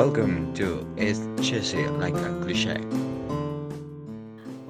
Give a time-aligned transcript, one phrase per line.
[0.00, 2.80] Welcome to It's Cheesy Like a Cliché.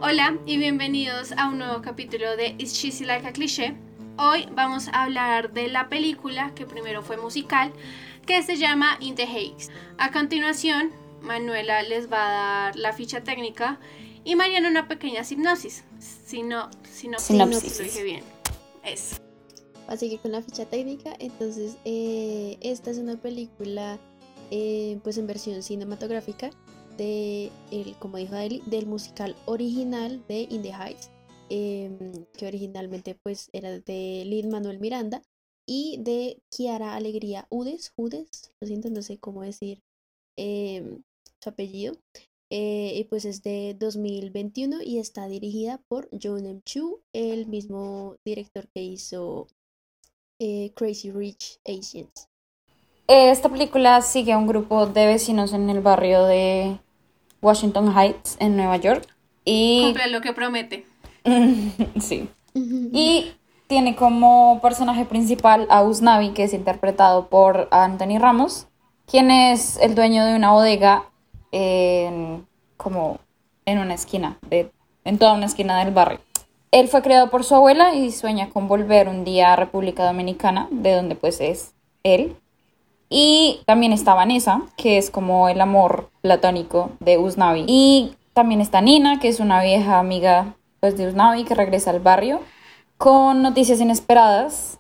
[0.00, 3.76] Hola y bienvenidos a un nuevo capítulo de It's Cheesy Like a Cliché.
[4.16, 7.72] Hoy vamos a hablar de la película que primero fue musical,
[8.26, 9.70] que se llama In the Heights.
[9.98, 10.90] A continuación,
[11.20, 13.78] Manuela les va a dar la ficha técnica
[14.24, 15.84] y Mariana una pequeña hipnosis.
[16.00, 17.78] Sino, sinopsis, Sinopsis.
[17.78, 18.24] lo dije bien.
[18.82, 19.29] Eso.
[19.90, 23.98] Así que con la ficha técnica, entonces eh, esta es una película
[24.52, 26.50] eh, pues en versión cinematográfica
[26.96, 31.10] de, el, como dijo Adeli, del musical original de In the Heights,
[31.48, 35.22] em, que originalmente pues era de Lin Manuel Miranda
[35.66, 39.82] y de Kiara Alegría Udes, Udes, lo siento, no sé cómo decir
[40.38, 41.02] em,
[41.42, 41.94] su apellido.
[42.52, 46.60] Eh, y pues es de 2021 y está dirigida por John M.
[46.64, 49.46] Chu, el mismo director que hizo
[50.40, 52.28] eh, Crazy Rich Asians.
[53.06, 56.78] Esta película sigue a un grupo de vecinos en el barrio de
[57.42, 59.06] Washington Heights, en Nueva York.
[59.44, 59.82] Y.
[59.84, 60.86] Cumple lo que promete.
[62.00, 62.28] sí.
[62.54, 63.32] Y
[63.66, 68.66] tiene como personaje principal a Usnavi, que es interpretado por Anthony Ramos,
[69.06, 71.04] quien es el dueño de una bodega
[71.52, 72.46] en,
[72.76, 73.20] como
[73.66, 74.72] en una esquina, de,
[75.04, 76.20] en toda una esquina del barrio.
[76.72, 80.68] Él fue criado por su abuela y sueña con volver un día a República Dominicana,
[80.70, 82.36] de donde pues es él.
[83.08, 87.64] Y también está Vanessa, que es como el amor platónico de Usnavi.
[87.66, 91.98] Y también está Nina, que es una vieja amiga pues, de Usnavi que regresa al
[91.98, 92.40] barrio
[92.98, 94.78] con noticias inesperadas.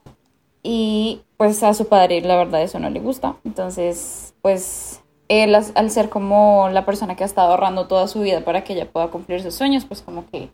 [0.62, 3.34] Y pues a su padre la verdad eso no le gusta.
[3.44, 8.44] Entonces pues él al ser como la persona que ha estado ahorrando toda su vida
[8.44, 10.50] para que ella pueda cumplir sus sueños, pues como que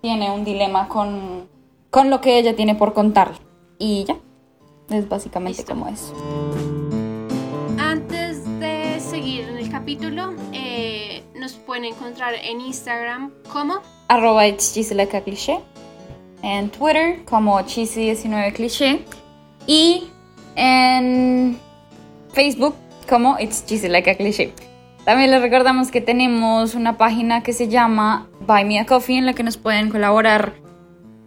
[0.00, 1.48] tiene un dilema con,
[1.90, 3.32] con lo que ella tiene por contar.
[3.78, 4.16] Y ya,
[4.90, 5.72] es básicamente Listo.
[5.72, 6.14] como eso.
[7.78, 14.44] Antes de seguir en el capítulo, eh, nos pueden encontrar en Instagram como arroba
[15.24, 15.60] cliché,
[16.42, 19.04] en Twitter como cheesy19 cliché
[19.66, 20.08] y
[20.56, 21.58] en
[22.32, 22.74] Facebook
[23.08, 24.52] como it's cheesy like a cliché.
[25.10, 29.26] También les recordamos que tenemos una página que se llama Buy Me a Coffee en
[29.26, 30.52] la que nos pueden colaborar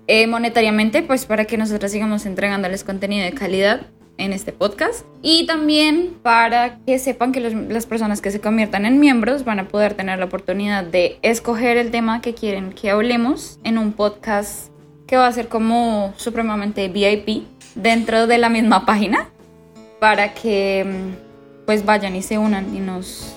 [0.07, 3.81] eh, monetariamente pues para que nosotros sigamos entregándoles contenido de calidad
[4.17, 5.05] en este podcast.
[5.21, 9.59] Y también para que sepan que los- las personas que se conviertan en miembros van
[9.59, 13.91] a poder tener la oportunidad de escoger el tema que quieren que hablemos en un
[13.91, 14.69] podcast
[15.07, 17.43] que va a ser como supremamente VIP
[17.75, 19.27] dentro de la misma página
[19.99, 23.35] para que mm, pues vayan y se unan y nos,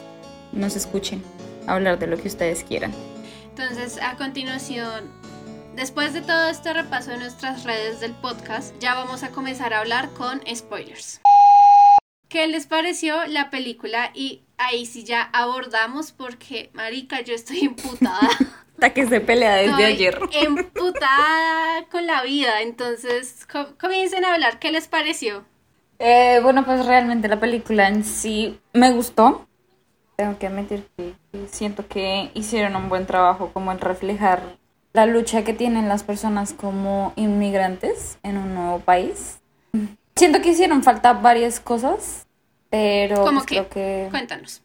[0.57, 1.23] nos escuchen
[1.67, 2.93] hablar de lo que ustedes quieran.
[3.49, 5.11] Entonces, a continuación,
[5.77, 9.81] después de todo este repaso de nuestras redes del podcast, ya vamos a comenzar a
[9.81, 11.21] hablar con spoilers.
[12.29, 14.11] ¿Qué les pareció la película?
[14.13, 18.29] Y ahí sí ya abordamos porque, marica, yo estoy emputada.
[18.77, 20.19] Ataques de pelea desde Estoy ayer.
[20.43, 22.61] emputada con la vida.
[22.63, 24.59] Entonces, com- comiencen a hablar.
[24.59, 25.45] ¿Qué les pareció?
[25.99, 29.47] Eh, bueno, pues realmente la película en sí me gustó.
[30.17, 34.41] Tengo que admitir que que siento que hicieron un buen trabajo como el reflejar
[34.93, 39.41] la lucha que tienen las personas como inmigrantes en un nuevo país.
[40.15, 42.27] Siento que hicieron falta varias cosas,
[42.71, 43.55] pero ¿Cómo pues qué?
[43.57, 44.63] creo que Cuéntanos.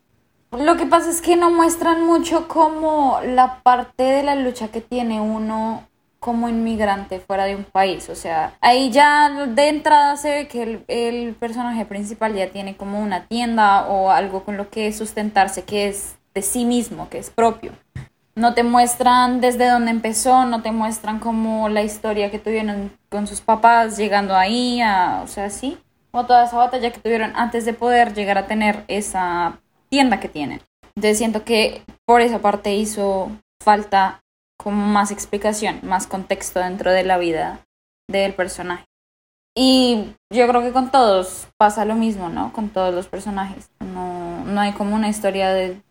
[0.51, 4.79] lo que pasa es que no muestran mucho como la parte de la lucha que
[4.79, 5.85] tiene uno
[6.21, 8.07] como inmigrante fuera de un país.
[8.09, 13.01] O sea, ahí ya de entrada se ve que el, personaje principal ya tiene como
[13.01, 17.31] una tienda o algo con lo que sustentarse que es de sí mismo, que es
[17.31, 17.71] propio.
[18.35, 23.25] No te muestran desde dónde empezó, no te muestran como la historia que tuvieron con
[23.25, 24.79] sus papás llegando ahí,
[25.23, 25.77] o sea, sí.
[26.11, 29.59] como toda esa batalla que tuvieron antes de poder llegar a tener esa
[29.89, 30.61] tienda que tienen.
[30.95, 33.31] Entonces siento que por esa parte hizo
[33.63, 34.21] falta
[34.61, 37.65] como más explicación, más contexto dentro de la vida
[38.07, 38.85] del personaje.
[39.55, 42.53] Y yo creo que con todos pasa lo mismo, ¿no?
[42.53, 43.69] Con todos los personajes.
[43.79, 45.81] No, no hay como una historia de,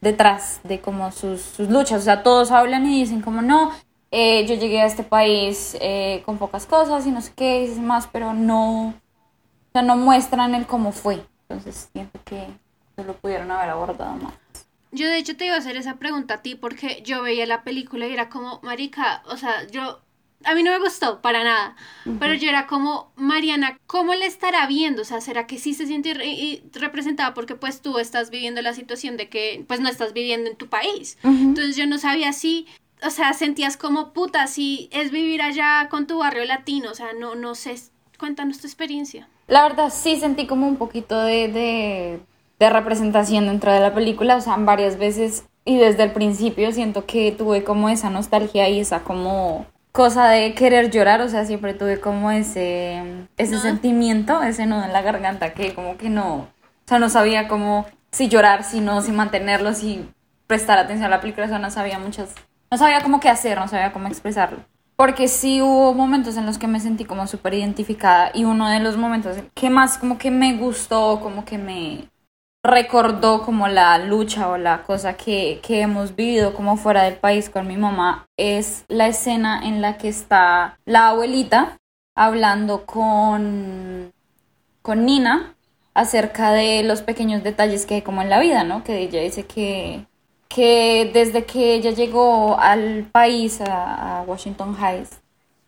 [0.00, 2.00] detrás de como sus, sus, luchas.
[2.00, 3.72] O sea, todos hablan y dicen como, no,
[4.10, 7.80] eh, yo llegué a este país eh, con pocas cosas y no sé qué y
[7.80, 11.22] más, pero no, o sea, no muestran el cómo fue.
[11.48, 12.46] Entonces siento que
[13.04, 14.34] lo pudieron haber abordado más.
[14.92, 17.62] Yo de hecho te iba a hacer esa pregunta a ti porque yo veía la
[17.62, 20.00] película y era como, Marica, o sea, yo
[20.44, 21.76] a mí no me gustó para nada,
[22.18, 25.02] pero yo era como, Mariana, ¿cómo le estará viendo?
[25.02, 26.14] O sea, ¿será que sí se siente
[26.72, 30.56] representada porque pues tú estás viviendo la situación de que pues no estás viviendo en
[30.56, 31.18] tu país?
[31.22, 32.66] Entonces yo no sabía si,
[33.04, 37.12] o sea, sentías como puta, si es vivir allá con tu barrio latino, o sea,
[37.12, 37.74] no, no sé,
[38.18, 39.28] cuéntanos tu experiencia.
[39.46, 42.20] La verdad sí sentí como un poquito de, de,
[42.60, 47.06] de representación dentro de la película, o sea, varias veces y desde el principio siento
[47.06, 51.74] que tuve como esa nostalgia y esa como cosa de querer llorar, o sea, siempre
[51.74, 53.02] tuve como ese,
[53.38, 56.48] ese sentimiento, ese nudo en la garganta que como que no, o
[56.86, 60.08] sea, no sabía cómo, si llorar, si no, si mantenerlo, si
[60.46, 62.34] prestar atención a la película, o sea, no sabía muchas,
[62.70, 64.58] no sabía cómo qué hacer, no sabía cómo expresarlo.
[64.96, 68.80] Porque sí hubo momentos en los que me sentí como súper identificada y uno de
[68.80, 72.10] los momentos que más como que me gustó, como que me,
[72.62, 77.66] recordó como la lucha o la cosa que, hemos vivido como fuera del país con
[77.66, 81.78] mi mamá es la escena en la que está la abuelita
[82.14, 84.12] hablando con,
[84.82, 85.54] con Nina
[85.94, 88.84] acerca de los pequeños detalles que hay como en la vida, ¿no?
[88.84, 90.06] Que ella dice que,
[90.48, 95.20] que desde que ella llegó al país, a, a Washington Heights,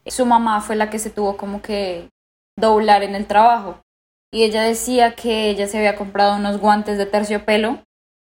[0.07, 2.11] su mamá fue la que se tuvo como que
[2.57, 3.82] doblar en el trabajo
[4.33, 7.83] y ella decía que ella se había comprado unos guantes de terciopelo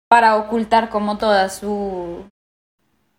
[0.10, 2.26] para ocultar como toda su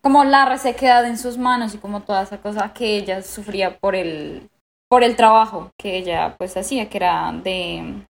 [0.01, 3.95] como la resequedad en sus manos y como toda esa cosa que ella sufría por
[3.95, 4.49] el
[4.89, 8.05] por el trabajo que ella pues hacía que era de,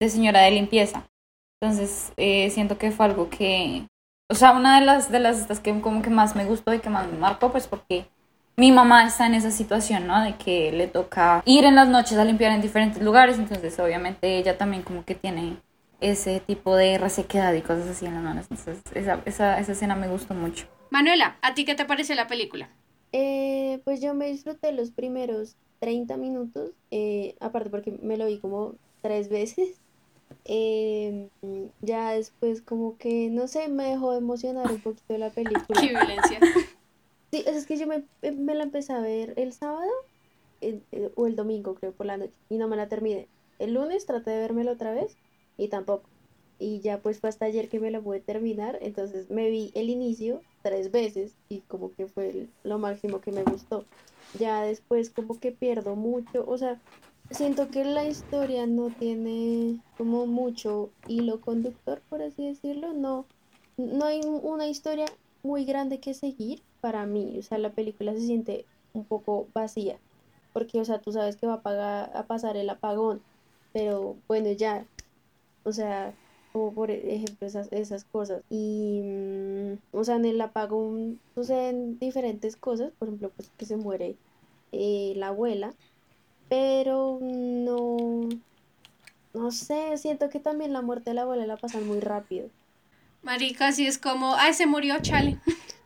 [0.00, 1.06] de señora de limpieza.
[1.60, 3.88] Entonces eh, siento que fue algo que
[4.30, 6.78] o sea una de las de las estas que como que más me gustó y
[6.78, 8.06] que más me marcó pues porque
[8.56, 10.22] mi mamá está en esa situación, ¿no?
[10.22, 14.38] De que le toca ir en las noches a limpiar en diferentes lugares, entonces obviamente
[14.38, 15.56] ella también como que tiene
[16.00, 18.46] ese tipo de resequedad y cosas así en las manos.
[18.50, 20.66] Entonces esa, esa, esa escena me gustó mucho.
[20.90, 22.68] Manuela, ¿a ti qué te parece la película?
[23.12, 28.38] Eh, pues yo me disfruté los primeros 30 minutos, eh, aparte porque me lo vi
[28.38, 29.80] como tres veces.
[30.46, 31.28] Eh,
[31.80, 35.64] ya después como que, no sé, me dejó emocionar un poquito la película.
[35.80, 36.40] ¡Qué violencia!
[37.34, 39.90] Sí, es que yo me, me la empecé a ver el sábado
[41.16, 43.26] o el domingo, creo, por la noche, y no me la terminé.
[43.58, 45.16] El lunes traté de vérmelo otra vez
[45.58, 46.08] y tampoco.
[46.60, 49.90] Y ya pues fue hasta ayer que me la pude terminar, entonces me vi el
[49.90, 53.84] inicio tres veces y como que fue lo máximo que me gustó.
[54.38, 56.80] Ya después como que pierdo mucho, o sea,
[57.32, 63.26] siento que la historia no tiene como mucho hilo conductor, por así decirlo, no,
[63.76, 65.06] no hay una historia
[65.44, 67.36] muy grande que seguir para mí.
[67.38, 69.98] O sea, la película se siente un poco vacía.
[70.52, 73.22] Porque, o sea, tú sabes que va a, a pasar el apagón.
[73.72, 74.86] Pero bueno, ya.
[75.64, 76.14] O sea,
[76.52, 78.42] como por ejemplo esas, esas cosas.
[78.50, 82.92] Y, mm, o sea, en el apagón suceden diferentes cosas.
[82.98, 84.16] Por ejemplo, pues que se muere
[84.72, 85.74] eh, la abuela.
[86.48, 88.28] Pero no...
[89.34, 92.48] No sé, siento que también la muerte de la abuela la pasan muy rápido.
[93.24, 95.38] Marica, así es como, ay, se murió Chale.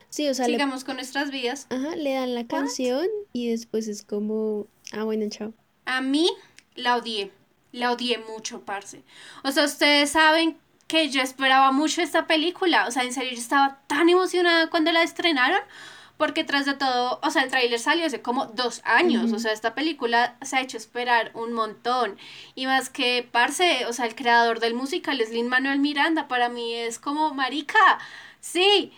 [0.09, 1.67] Sí, o sea, sigamos con nuestras vidas.
[1.69, 5.53] Ajá, le dan la canción y después es como, ah, bueno, chao.
[5.85, 6.29] A mí
[6.75, 7.31] la odié,
[7.71, 9.03] la odié mucho, parce.
[9.43, 13.37] O sea, ustedes saben que yo esperaba mucho esta película, o sea, en serio, yo
[13.37, 15.61] estaba tan emocionada cuando la estrenaron,
[16.19, 19.53] porque tras de todo, o sea, el tráiler salió hace como dos años, o sea,
[19.53, 22.17] esta película se ha hecho esperar un montón,
[22.55, 26.49] y más que, parce, o sea, el creador del musical es Lin Manuel Miranda, para
[26.49, 27.99] mí es como, marica,
[28.41, 28.91] sí,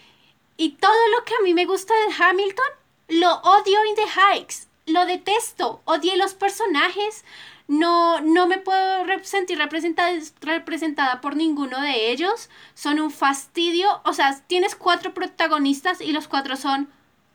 [0.58, 2.66] y todo lo que a mí me gusta de Hamilton,
[3.10, 4.56] lo odio en The Hikes.
[4.88, 5.82] Lo detesto.
[5.86, 7.24] Odié los personajes.
[7.68, 10.12] No, no me puedo sentir representada,
[10.42, 12.50] representada por ninguno de ellos.
[12.74, 14.02] Son un fastidio.
[14.06, 16.90] O sea, tienes cuatro protagonistas y los cuatro son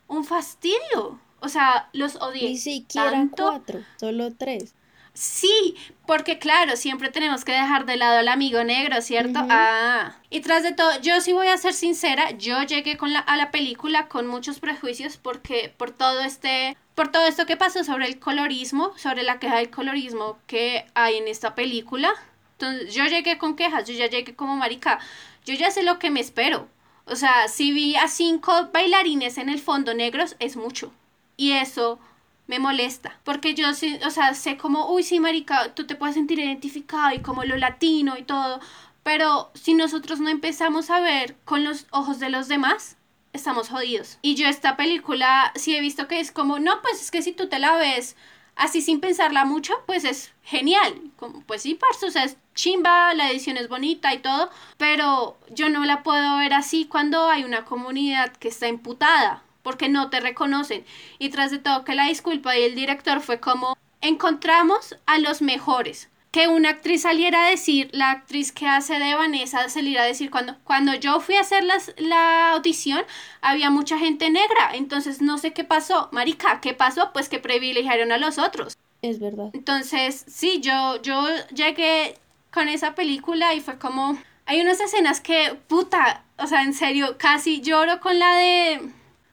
[0.09, 1.21] un fastidio.
[1.41, 2.49] O sea, los odié.
[2.49, 4.75] Ni siquiera cuatro, solo tres.
[5.17, 5.75] Sí,
[6.07, 9.41] porque claro, siempre tenemos que dejar de lado al amigo negro, ¿cierto?
[9.49, 13.21] Ah, y tras de todo, yo sí voy a ser sincera, yo llegué con la,
[13.21, 17.83] a la película con muchos prejuicios porque por todo este, por todo esto que pasó
[17.83, 22.13] sobre el colorismo, sobre la queja del colorismo que hay en esta película.
[22.53, 24.99] Entonces, yo llegué con quejas, yo ya llegué como marica,
[25.47, 26.69] yo ya sé lo que me espero.
[27.07, 30.93] O sea, si vi a cinco bailarines en el fondo negros, es mucho.
[31.37, 31.99] Y eso
[32.47, 33.19] me molesta.
[33.25, 37.21] Porque yo, o sea, sé como, uy, sí, marica, tú te puedes sentir identificado y
[37.21, 38.61] como lo latino y todo.
[39.03, 42.97] Pero si nosotros no empezamos a ver con los ojos de los demás,
[43.33, 44.19] estamos jodidos.
[44.23, 47.33] Y yo esta película sí he visto que es como, no, pues es que si
[47.33, 48.17] tú te la ves
[48.57, 51.01] así sin pensarla mucho, pues es genial.
[51.17, 55.37] Como, pues sí, parce, o sea, es chimba, la edición es bonita y todo, pero
[55.51, 60.11] yo no la puedo ver así cuando hay una comunidad que está imputada porque no
[60.11, 60.85] te reconocen.
[61.19, 66.09] Y tras de todo que la disculpa del director fue como encontramos a los mejores.
[66.37, 70.31] Que una actriz saliera a decir, la actriz que hace de Vanessa saliera a decir,
[70.31, 73.03] cuando, cuando yo fui a hacer las, la audición,
[73.41, 76.11] había mucha gente negra, entonces no sé qué pasó.
[76.13, 77.11] Marica, ¿qué pasó?
[77.15, 78.77] Pues que privilegiaron a los otros.
[79.01, 79.49] Es verdad.
[79.55, 82.19] Entonces, sí, yo, yo llegué
[82.53, 87.17] con esa película y fue como, hay unas escenas que, puta, o sea, en serio,
[87.17, 88.91] casi lloro con la de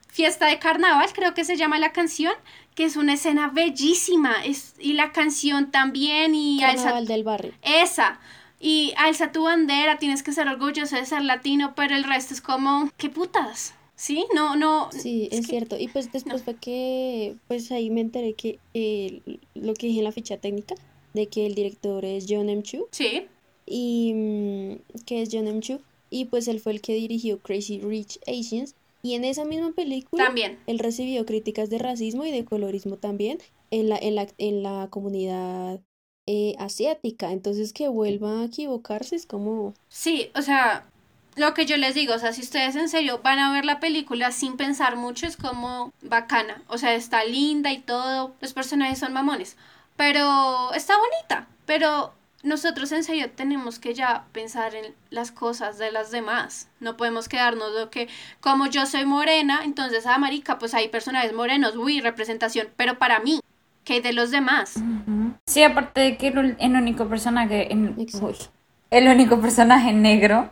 [0.07, 2.33] Fiesta de Carnaval, creo que se llama la canción,
[2.75, 7.53] que es una escena bellísima, es, y la canción también, y Carnaval del barrio.
[7.61, 8.19] Esa,
[8.59, 12.41] y alza tu bandera, tienes que ser orgulloso de ser latino, pero el resto es
[12.41, 13.73] como, ¿qué putas?
[13.95, 14.25] ¿Sí?
[14.33, 14.89] No, no.
[14.91, 15.77] Sí, es, cierto.
[15.77, 19.21] Y pues después fue que, pues ahí me enteré que eh,
[19.53, 20.75] lo que dije en la ficha técnica,
[21.13, 22.63] de que el director es John M.
[22.63, 22.87] Chu.
[22.91, 23.27] Sí.
[23.65, 25.59] Y mm, que es John M.
[25.59, 25.79] Chu.
[26.09, 30.23] Y pues él fue el que dirigió Crazy Rich Asians y en esa misma película,
[30.23, 30.57] también.
[30.65, 33.37] él recibió críticas de racismo y de colorismo también
[33.69, 35.81] en la, en la, en la comunidad
[36.25, 37.31] eh, asiática.
[37.31, 39.73] Entonces, que vuelva a equivocarse es como...
[39.89, 40.85] Sí, o sea,
[41.35, 43.81] lo que yo les digo, o sea, si ustedes en serio van a ver la
[43.81, 46.63] película sin pensar mucho, es como bacana.
[46.67, 49.57] O sea, está linda y todo, los personajes son mamones.
[49.97, 52.13] Pero está bonita, pero
[52.43, 56.67] nosotros en serio tenemos que ya pensar en las cosas de las demás.
[56.81, 58.09] No podemos quedarnos lo que,
[58.41, 63.19] como yo soy morena, entonces, ah, marica, pues hay personajes morenos, uy, representación, pero para
[63.21, 63.39] mí,
[63.85, 64.75] ¿qué hay de los demás?
[65.45, 67.95] Sí, aparte de que el, único personaje, en,
[68.91, 70.51] el único personaje negro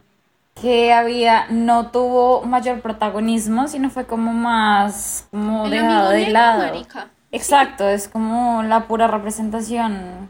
[0.62, 6.86] que había no tuvo mayor protagonismo, sino fue como más como dejado de lado.
[7.34, 10.30] Exacto, es como la pura representación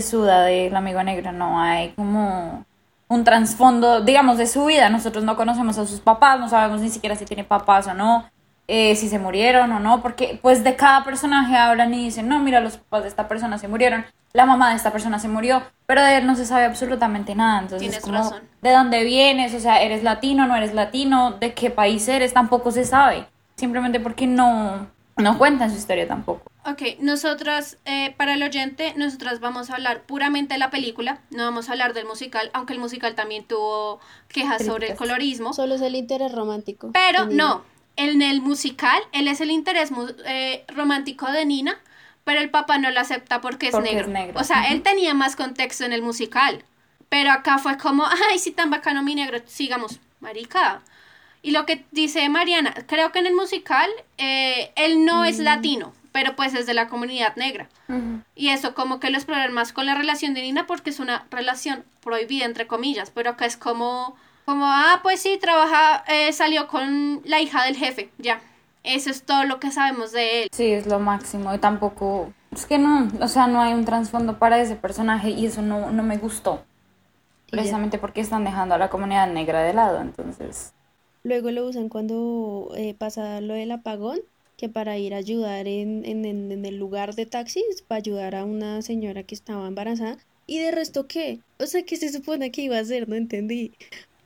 [0.00, 2.64] suda del amigo negro, no hay como
[3.08, 4.88] un trasfondo, digamos, de su vida.
[4.88, 8.24] Nosotros no conocemos a sus papás, no sabemos ni siquiera si tiene papás o no,
[8.68, 12.38] eh, si se murieron o no, porque pues de cada personaje hablan y dicen, no,
[12.38, 15.62] mira, los papás de esta persona se murieron, la mamá de esta persona se murió,
[15.86, 17.62] pero de él no se sabe absolutamente nada.
[17.62, 18.30] Entonces, como,
[18.62, 19.54] ¿de dónde vienes?
[19.54, 21.32] O sea, ¿eres latino, no eres latino?
[21.32, 22.32] ¿De qué país eres?
[22.32, 23.26] Tampoco se sabe.
[23.56, 24.86] Simplemente porque no,
[25.16, 26.49] no cuentan su historia tampoco.
[26.66, 31.44] Ok, nosotras, eh, para el oyente, nosotras vamos a hablar puramente de la película, no
[31.44, 33.98] vamos a hablar del musical, aunque el musical también tuvo
[34.28, 35.54] quejas sobre el colorismo.
[35.54, 36.90] Solo es el interés romántico.
[36.92, 37.64] Pero no,
[37.96, 39.90] en el musical, él es el interés
[40.26, 41.80] eh, romántico de Nina,
[42.24, 44.38] pero el papá no lo acepta porque es, negro.
[44.38, 46.62] O sea, él tenía más contexto en el musical,
[47.08, 50.82] pero acá fue como, ay, sí, tan bacano mi negro, sigamos, marica.
[51.42, 53.88] Y lo que dice Mariana, creo que en el musical
[54.18, 55.42] eh, él no es mm.
[55.42, 57.68] latino, pero pues es de la comunidad negra.
[58.34, 61.84] Y eso como que los problemas con la relación de Nina porque es una relación
[62.02, 67.22] prohibida entre comillas, pero acá es como, como ah, pues sí, trabaja, eh, salió con
[67.24, 68.40] la hija del jefe, ya.
[68.82, 70.48] Eso es todo lo que sabemos de él.
[70.52, 71.54] Sí, es lo máximo.
[71.54, 75.46] Y tampoco, es que no, o sea, no hay un trasfondo para ese personaje y
[75.46, 76.64] eso no, no me gustó.
[77.50, 80.72] Precisamente porque están dejando a la comunidad negra de lado, entonces...
[81.22, 84.20] Luego lo usan cuando eh, pasa lo del apagón,
[84.60, 88.44] que para ir a ayudar en, en, en, el lugar de taxis, para ayudar a
[88.44, 90.18] una señora que estaba embarazada.
[90.46, 91.40] ¿Y de resto qué?
[91.58, 93.08] O sea, ¿qué se supone que iba a hacer?
[93.08, 93.72] No entendí.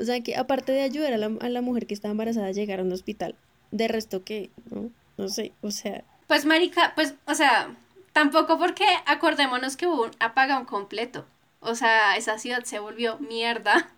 [0.00, 2.50] O sea, que aparte de ayudar a la, a la mujer que estaba embarazada a
[2.50, 3.36] llegar a un hospital,
[3.70, 4.50] ¿de resto qué?
[4.72, 6.02] No, no sé, o sea...
[6.26, 7.72] Pues, marica, pues, o sea,
[8.12, 11.26] tampoco porque acordémonos que hubo un apagón completo.
[11.60, 13.88] O sea, esa ciudad se volvió mierda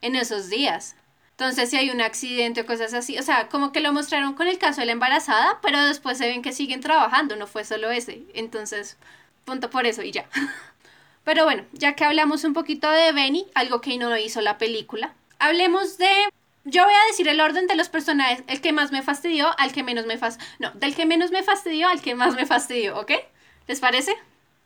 [0.00, 0.96] en esos días.
[1.32, 4.46] Entonces, si hay un accidente o cosas así, o sea, como que lo mostraron con
[4.46, 7.90] el caso de la embarazada, pero después se ven que siguen trabajando, no fue solo
[7.90, 8.22] ese.
[8.34, 8.96] Entonces,
[9.44, 10.28] punto por eso y ya.
[11.24, 15.14] Pero bueno, ya que hablamos un poquito de Benny, algo que no hizo la película,
[15.38, 16.10] hablemos de...
[16.64, 19.72] Yo voy a decir el orden de los personajes, el que más me fastidió al
[19.72, 20.48] que menos me fastidió.
[20.58, 23.12] No, del que menos me fastidió al que más me fastidió, ¿ok?
[23.66, 24.14] ¿Les parece?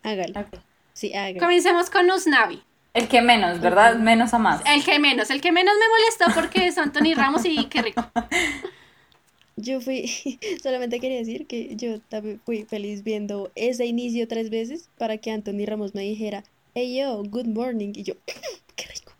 [0.03, 0.47] Hágalo.
[0.93, 1.41] Sí, haga.
[1.41, 2.63] Comencemos con Usnavi.
[2.97, 3.97] El que menos, ¿verdad?
[3.97, 4.63] Menos a más.
[4.65, 8.03] El que menos, el que menos me molestó porque es Anthony Ramos y qué rico.
[9.57, 14.91] Yo fui, solamente quería decir que yo también fui feliz viendo ese inicio tres veces
[14.99, 17.93] para que Anthony Ramos me dijera, hey yo, good morning.
[17.95, 18.15] Y yo,
[18.77, 19.13] qué rico.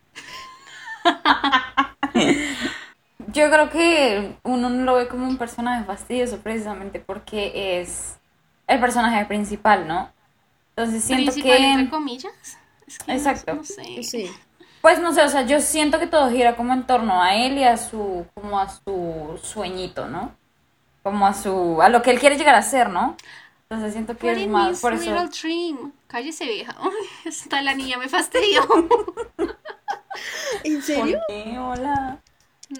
[3.33, 8.17] Yo creo que uno no lo ve como un personaje fastidioso precisamente porque es
[8.67, 10.11] el personaje principal, ¿no?
[10.77, 11.73] Entonces siento Principal, que...
[11.73, 12.59] entre comillas.
[12.87, 13.55] Es que Exacto.
[13.55, 14.03] No, sé.
[14.03, 14.31] Sí.
[14.81, 17.59] Pues no sé, o sea, yo siento que todo gira como en torno a él
[17.59, 20.33] y a su, como a su sueñito, ¿no?
[21.03, 23.17] Como a su, a lo que él quiere llegar a ser, ¿no?
[23.69, 25.11] Entonces siento que What es más, por eso...
[25.11, 25.93] little dream?
[26.07, 26.77] Cállese vieja.
[26.83, 28.63] Uy, esta la niña me fastidió.
[30.63, 31.19] ¿En serio?
[31.27, 31.59] ¿Por qué?
[31.59, 32.21] Hola.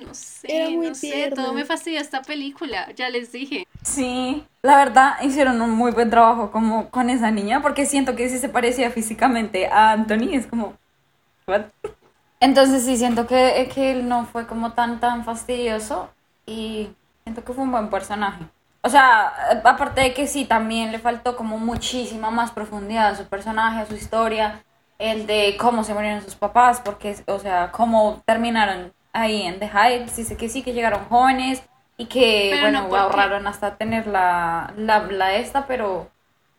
[0.05, 3.67] No sé, Era muy no sé, todo me fastidió esta película, ya les dije.
[3.83, 8.29] Sí, la verdad hicieron un muy buen trabajo como con esa niña porque siento que
[8.29, 10.75] sí se parecía físicamente a Anthony, es como...
[11.47, 11.67] ¿what?
[12.41, 16.11] Entonces sí, siento que, que él no fue como tan tan fastidioso
[16.45, 16.91] y
[17.25, 18.45] siento que fue un buen personaje.
[18.83, 23.25] O sea, aparte de que sí, también le faltó como muchísima más profundidad a su
[23.25, 24.63] personaje, a su historia,
[24.99, 29.67] el de cómo se murieron sus papás, porque, o sea, cómo terminaron ahí en The
[29.67, 31.63] Heights, dice que sí, que llegaron jóvenes
[31.97, 36.11] y que, Pero bueno, no, ahorraron hasta tener la, la, la esta, pero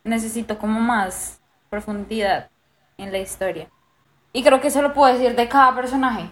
[0.04, 2.50] necesito como más profundidad
[2.98, 3.70] en la historia.
[4.34, 6.32] Y creo que eso lo puedo decir de cada personaje.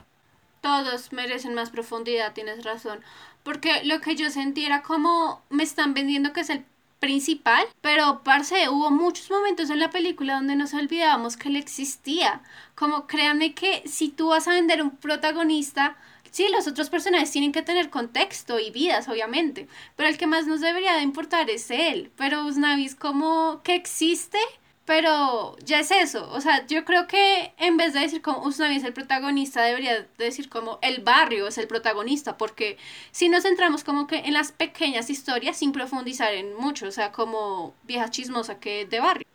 [0.62, 3.00] Todos merecen más profundidad, tienes razón.
[3.44, 6.66] Porque lo que yo sentí era como me están vendiendo que es el
[7.00, 12.42] principal, pero parce, hubo muchos momentos en la película donde nos olvidábamos que él existía.
[12.74, 15.98] Como créanme que si tú vas a vender un protagonista,
[16.36, 20.46] sí, los otros personajes tienen que tener contexto y vidas, obviamente, pero el que más
[20.48, 22.12] nos debería de importar es él.
[22.18, 24.38] Pero Usnavi es como que existe,
[24.84, 26.30] pero ya es eso.
[26.34, 30.06] O sea, yo creo que en vez de decir como Usnavi es el protagonista, debería
[30.18, 32.78] decir como el barrio es el protagonista, porque
[33.12, 37.14] si nos centramos como que en las pequeñas historias sin profundizar en mucho, o sea,
[37.14, 39.28] como vieja chismosa que de barrio.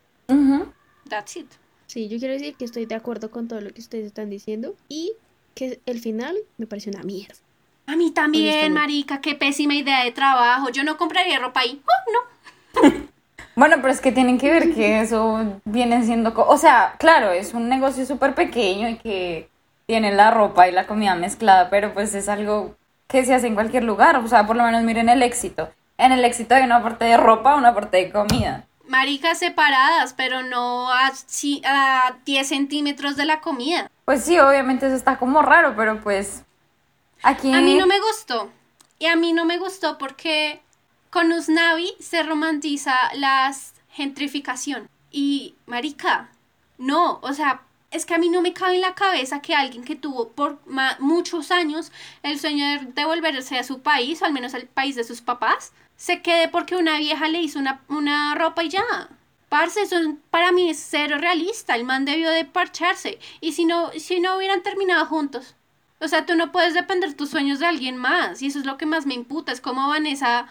[1.09, 1.50] That's it.
[1.87, 4.76] Sí, yo quiero decir que estoy de acuerdo con todo lo que ustedes están diciendo
[4.87, 5.14] y
[5.61, 7.35] que el final me pareció una mierda.
[7.87, 10.71] A mí también, marica, qué pésima idea de trabajo.
[10.71, 11.82] Yo no compraría ropa ahí.
[11.85, 13.00] Oh, no.
[13.56, 16.32] Bueno, pero es que tienen que ver que eso viene siendo...
[16.35, 19.50] O sea, claro, es un negocio súper pequeño y que
[19.85, 22.75] tiene la ropa y la comida mezclada, pero pues es algo
[23.06, 24.17] que se hace en cualquier lugar.
[24.17, 25.69] O sea, por lo menos miren el éxito.
[25.99, 28.65] En el éxito hay una parte de ropa, una parte de comida.
[28.89, 31.13] Maricas separadas, pero no a
[32.25, 33.91] 10 centímetros de la comida.
[34.11, 36.43] Pues sí, obviamente eso está como raro, pero pues
[37.23, 37.55] aquí...
[37.55, 38.51] A mí no me gustó.
[38.99, 40.61] Y a mí no me gustó porque
[41.11, 43.55] con Usnavi se romantiza la
[43.91, 44.89] gentrificación.
[45.13, 46.29] Y, marica,
[46.77, 49.85] no, o sea, es que a mí no me cabe en la cabeza que alguien
[49.85, 50.59] que tuvo por
[50.99, 51.93] muchos años
[52.25, 55.71] el sueño de devolverse a su país, o al menos al país de sus papás,
[55.97, 58.83] se quede porque una vieja le hizo una, una ropa y ya.
[59.50, 59.97] Parce, eso
[60.30, 61.75] para mí es cero realista.
[61.75, 63.19] El man debió de parcharse.
[63.41, 65.56] Y si no, si no hubieran terminado juntos.
[66.00, 68.41] O sea, tú no puedes depender tus sueños de alguien más.
[68.41, 69.50] Y eso es lo que más me imputa.
[69.50, 70.47] Es como Vanessa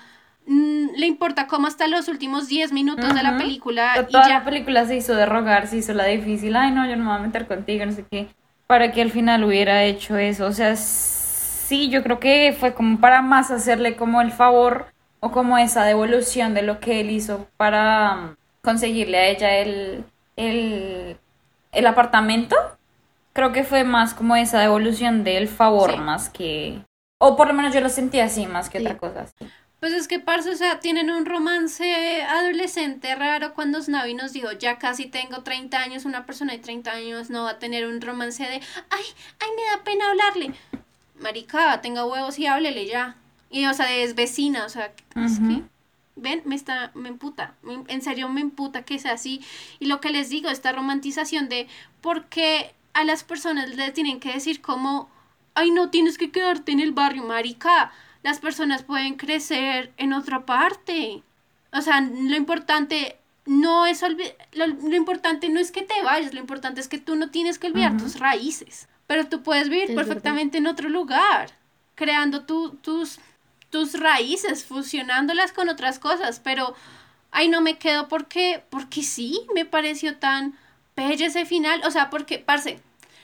[0.46, 4.40] mm, le importa como hasta los últimos 10 minutos de la película y Toda ya.
[4.40, 6.56] la película se hizo de rogar, se hizo la difícil.
[6.58, 8.28] Ay, no, yo no me voy a meter contigo, no sé qué.
[8.68, 10.46] Para que al final hubiera hecho eso.
[10.46, 14.88] O sea, sí, yo creo que fue como para más hacerle como el favor
[15.22, 20.04] o como esa devolución de lo que él hizo para conseguirle a ella el,
[20.36, 21.18] el,
[21.72, 22.56] el apartamento.
[23.34, 25.98] Creo que fue más como esa devolución del favor, Sí.
[25.98, 26.82] más que...
[27.20, 28.86] O por lo menos yo lo sentí así, más que Sí.
[28.86, 29.26] otra cosa.
[29.80, 34.52] Pues es que, parce, o sea, tienen un romance adolescente raro cuando Snavi nos dijo,
[34.52, 38.02] ya casi tengo 30 años, una persona de 30 años no va a tener un
[38.02, 38.62] romance de, ay,
[39.40, 40.54] ay, me da pena hablarle.
[41.20, 43.16] Marica, tenga huevos y háblele ya.
[43.50, 45.48] Y, o sea, es vecina, o sea, es Ujú.
[45.48, 45.62] que,
[46.22, 49.42] ven, me está, me emputa, me- en serio me emputa que sea así.
[49.80, 51.68] Y lo que les digo, esta romantización de
[52.02, 55.10] por qué a las personas les tienen que decir como,
[55.56, 57.92] ay, no tienes que quedarte en el barrio, marica.
[58.24, 61.24] Las personas pueden crecer en otra parte.
[61.72, 64.02] O sea, lo importante no es
[64.54, 67.58] lo, lo importante no es que te vayas, lo importante es que tú no tienes
[67.58, 68.88] que olvidar tus raíces.
[69.08, 71.52] Pero tú puedes vivir Es perfectamente en otro lugar,
[71.96, 73.20] creando tu- tus,
[73.70, 76.40] tus raíces, fusionándolas con otras cosas.
[76.40, 76.76] Pero
[77.32, 80.58] ahí no me quedo porque, porque sí, me pareció tan
[80.96, 81.82] bello ese final.
[81.86, 82.80] O sea, porque, parce,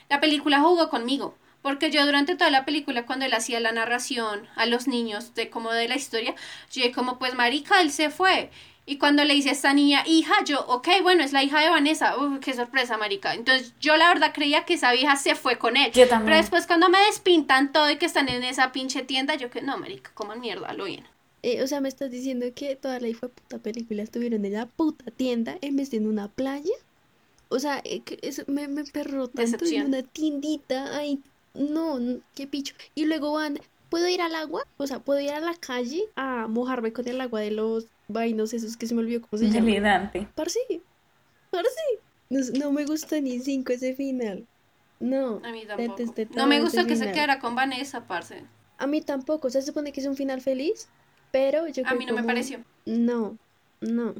[0.08, 1.36] la película jugó conmigo.
[1.62, 5.50] Porque yo durante toda la película, cuando él hacía la narración a los niños de
[5.50, 6.34] como de la historia,
[6.70, 8.50] yo como, pues marica, él se fue.
[8.88, 11.68] Y cuando le dice a esta niña, hija, yo, ok, bueno, es la hija de
[11.68, 12.16] Vanessa.
[12.18, 13.34] Uf, qué sorpresa, marica.
[13.34, 15.90] Entonces, yo la verdad creía que esa vieja se fue con él.
[15.90, 16.26] Yo también.
[16.26, 19.60] Pero después cuando me despintan todo y que están en esa pinche tienda, yo que
[19.60, 21.04] no, marica, coman mierda, lo bien.
[21.42, 24.52] Eh, o sea, me estás diciendo que toda la hijo de puta película estuvieron en
[24.52, 26.74] la puta tienda en vez de en una playa.
[27.48, 29.82] O sea, eh, que eso me, me perró tanto Decepción.
[29.82, 30.96] en una tiendita.
[30.96, 31.20] Ay,
[31.54, 32.74] no, n- qué picho.
[32.94, 34.64] Y luego van, ¿puedo ir al agua?
[34.76, 38.52] O sea, ¿puedo ir a la calle a mojarme con el agua de los vainos
[38.52, 39.68] esos que se me olvidó cómo se llaman?
[39.68, 40.28] Invalidante.
[40.34, 40.60] Parce,
[41.50, 41.68] parce.
[42.28, 44.46] No, no me gusta ni cinco ese final.
[44.98, 45.40] No.
[45.44, 46.02] A mí tampoco.
[46.34, 48.42] No me ese que se quedara con Vanessa, parce.
[48.78, 49.48] A mí tampoco.
[49.48, 50.88] O sea, se supone que es un final feliz,
[51.30, 52.64] pero yo A creo mí no me pareció.
[52.84, 53.36] No,
[53.80, 54.14] no.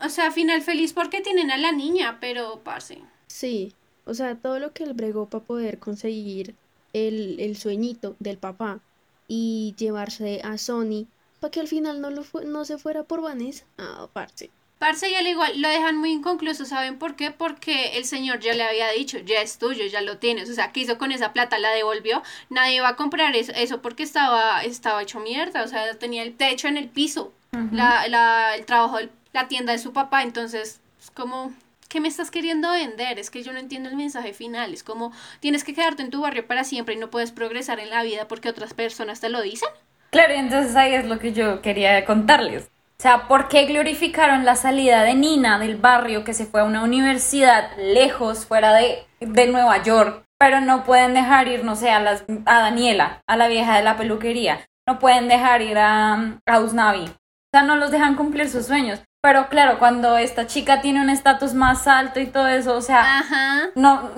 [0.00, 3.00] O sea, final feliz porque tienen a la niña, pero, parce.
[3.26, 6.54] Sí, o sea, todo lo que él bregó para poder conseguir
[6.92, 8.80] el, el sueñito del papá
[9.26, 11.06] y llevarse a Sony
[11.40, 13.64] para que al final no, lo fu- no se fuera por Vanessa.
[13.78, 14.50] Ah, parce.
[14.78, 17.32] Parce y al igual lo dejan muy inconcluso, ¿saben por qué?
[17.32, 20.48] Porque el señor ya le había dicho, ya es tuyo, ya lo tienes.
[20.50, 21.58] O sea, ¿qué hizo con esa plata?
[21.58, 22.22] La devolvió.
[22.48, 25.64] Nadie va a comprar eso, eso porque estaba, estaba hecho mierda.
[25.64, 27.32] O sea, tenía el techo en el piso.
[27.72, 28.98] la, la, el trabajo,
[29.32, 30.22] la tienda de su papá.
[30.22, 31.52] Entonces, es como,
[31.88, 33.18] ¿qué me estás queriendo vender?
[33.18, 34.72] Es que yo no entiendo el mensaje final.
[34.72, 37.90] Es como, tienes que quedarte en tu barrio para siempre y no puedes progresar en
[37.90, 39.68] la vida porque otras personas te lo dicen.
[40.10, 42.64] Claro, y entonces ahí es lo que yo quería contarles.
[42.98, 46.64] O sea, ¿por qué glorificaron la salida de Nina del barrio que se fue a
[46.64, 50.24] una universidad lejos, fuera de, de Nueva York?
[50.38, 53.84] Pero no pueden dejar ir, no sé, a, las, a Daniela, a la vieja de
[53.84, 54.66] la peluquería.
[54.86, 57.04] No pueden dejar ir a, a Usnavi.
[57.04, 59.00] O sea, no los dejan cumplir sus sueños.
[59.20, 63.18] Pero claro, cuando esta chica tiene un estatus más alto y todo eso, o sea,
[63.18, 63.68] Ajá.
[63.74, 64.10] no,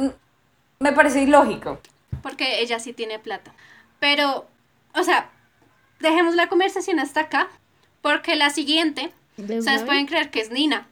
[0.79, 1.81] me parece ilógico.
[2.22, 3.53] porque ella sí tiene plata.
[3.98, 4.46] Pero,
[4.94, 5.31] o sea,
[6.00, 7.48] dejemos la conversación hasta acá,
[8.02, 10.86] porque la siguiente, ¿De ustedes pueden creer que es Nina,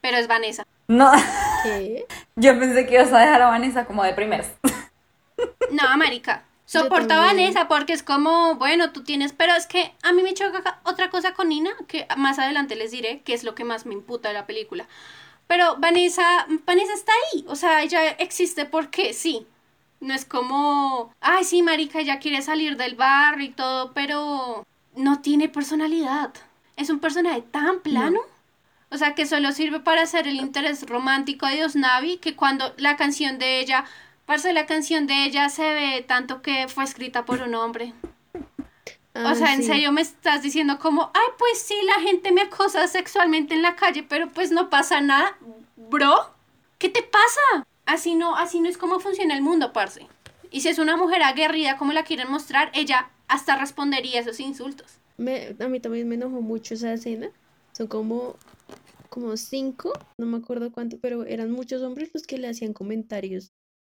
[0.00, 0.64] pero es Vanessa.
[0.88, 1.10] No,
[1.62, 2.06] ¿Qué?
[2.36, 4.50] yo pensé que ibas a dejar a Vanessa como de primeras.
[5.70, 6.44] No, marica.
[6.68, 7.26] Yo Soporta a.
[7.26, 10.80] Vanessa porque es como, bueno, tú tienes, pero es que a mí me choca ca-
[10.82, 13.94] otra cosa con Nina, que más adelante les diré, que es lo que más me
[13.94, 14.88] imputa de la película.
[15.46, 19.46] Pero Vanessa, Vanessa está ahí, o sea, ella existe porque sí.
[20.00, 25.20] No es como, ay, sí, marica, ella quiere salir del bar y todo, pero no
[25.20, 26.32] tiene personalidad.
[26.76, 28.20] Es un personaje tan plano.
[28.90, 32.96] O sea, que solo sirve para hacer el interés romántico de Osnavi, que cuando la
[32.96, 33.84] canción de ella,
[34.26, 37.92] parce, la canción de ella se ve tanto que fue escrita por un hombre.
[39.14, 39.68] Ah, o sea, en sí.
[39.68, 43.74] serio me estás diciendo como, ay, pues sí, la gente me acosa sexualmente en la
[43.74, 45.36] calle, pero pues no pasa nada.
[45.76, 46.30] Bro,
[46.78, 47.66] ¿qué te pasa?
[47.86, 50.06] Así no, así no es como funciona el mundo, parce.
[50.50, 54.98] Y si es una mujer aguerrida como la quieren mostrar, ella hasta respondería esos insultos.
[55.16, 57.30] Me- a mí también me enojó mucho esa escena.
[57.72, 58.36] Son como,
[59.08, 63.52] como cinco, no me acuerdo cuánto, pero eran muchos hombres los que le hacían comentarios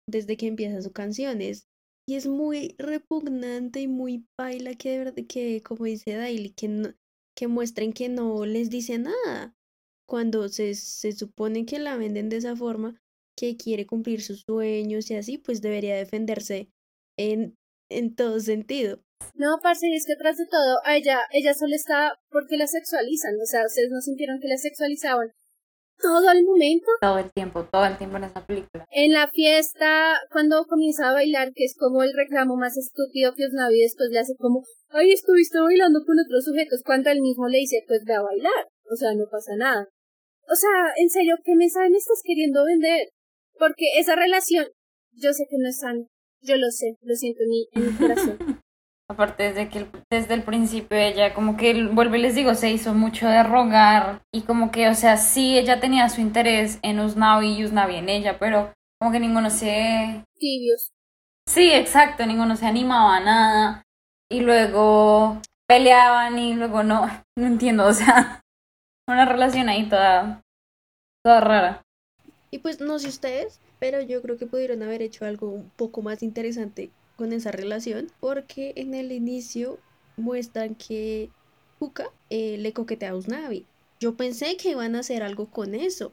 [0.07, 1.67] desde que empieza su canciones.
[2.07, 6.67] Y es muy repugnante y muy paila que de verdad, que como dice Daily, que,
[6.67, 6.89] no,
[7.35, 9.55] que muestren que no les dice nada.
[10.07, 13.01] Cuando se, se supone que la venden de esa forma,
[13.41, 16.69] que quiere cumplir sus sueños y así, pues debería defenderse
[17.17, 17.57] en,
[17.89, 19.01] en todo sentido.
[19.33, 23.33] No, parce, es que tras de todo, a ella, ella solo está porque la sexualizan.
[23.41, 25.29] O sea, ustedes no sintieron que la sexualizaban
[26.01, 26.85] todo el momento.
[27.01, 28.85] Todo el tiempo, todo el tiempo en esa película.
[28.91, 33.45] En la fiesta, cuando comienza a bailar, que es como el reclamo más estúpido que
[33.45, 37.59] Osnavi después le hace como, ay, estuviste bailando con otros sujetos, cuando él mismo le
[37.59, 38.69] dice, pues ve a bailar.
[38.91, 39.87] O sea, no pasa nada.
[40.49, 43.09] O sea, en serio, ¿qué mensaje me estás queriendo vender?
[43.61, 44.65] Porque esa relación,
[45.11, 46.03] yo sé que no es sana.
[46.41, 48.37] Yo lo sé, lo siento en mi, en mi corazón.
[49.07, 52.71] Aparte, desde que el- desde el principio ella, como que, vuelvo y les digo, se
[52.71, 54.23] hizo mucho de rogar.
[54.33, 58.09] Y como que, o sea, sí, ella tenía su interés en Usnavi y Usnavi en
[58.09, 60.23] ella, pero como que ninguno se.
[60.39, 60.89] Tibios.
[61.47, 63.83] Sí, exacto, ninguno se animaba a nada.
[64.27, 67.05] Y luego peleaban y luego no.
[67.37, 68.41] No entiendo, o sea,
[69.07, 70.41] una relación ahí toda.
[71.23, 71.81] toda rara.
[72.51, 76.01] Y pues no sé ustedes, pero yo creo que pudieron haber hecho algo un poco
[76.01, 79.79] más interesante con esa relación, porque en el inicio
[80.17, 81.29] muestran que
[81.79, 83.65] Puka eh, le coquetea a Usnavi.
[83.99, 86.11] Yo pensé que iban a hacer algo con eso,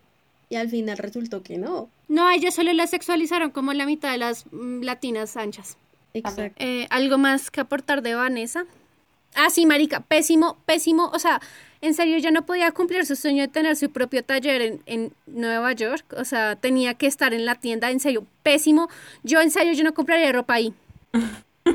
[0.48, 1.90] y al final resultó que no.
[2.09, 5.77] No, a ella solo la sexualizaron como la mitad de las mm, latinas anchas.
[6.14, 6.64] Exacto.
[6.64, 8.64] Eh, ¿Algo más que aportar de Vanessa?
[9.35, 11.11] Ah, sí, marica, pésimo, pésimo.
[11.12, 11.41] O sea,
[11.81, 15.12] en serio, ya no podía cumplir su sueño de tener su propio taller en, en
[15.27, 16.05] Nueva York.
[16.17, 18.88] O sea, tenía que estar en la tienda, en serio, pésimo.
[19.23, 20.75] Yo, en serio, yo no compraría ropa ahí.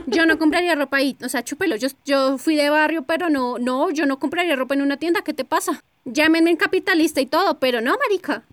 [0.07, 1.15] Yo no compraría ropa ahí.
[1.23, 1.75] O sea, chúpelo.
[1.75, 5.23] Yo, yo fui de barrio, pero no, no, yo no compraría ropa en una tienda.
[5.23, 5.81] ¿Qué te pasa?
[6.05, 8.45] llámenme capitalista y todo, pero no, marica.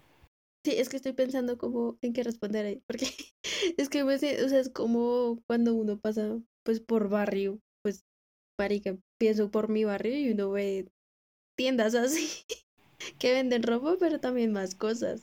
[0.64, 3.06] Sí, es que estoy pensando como en qué responder ahí, porque
[3.76, 7.60] es que o sea, es como cuando uno pasa pues por barrio,
[8.60, 10.86] marica, pienso por mi barrio y uno ve
[11.56, 12.44] tiendas así
[13.18, 15.22] que venden ropa, pero también más cosas.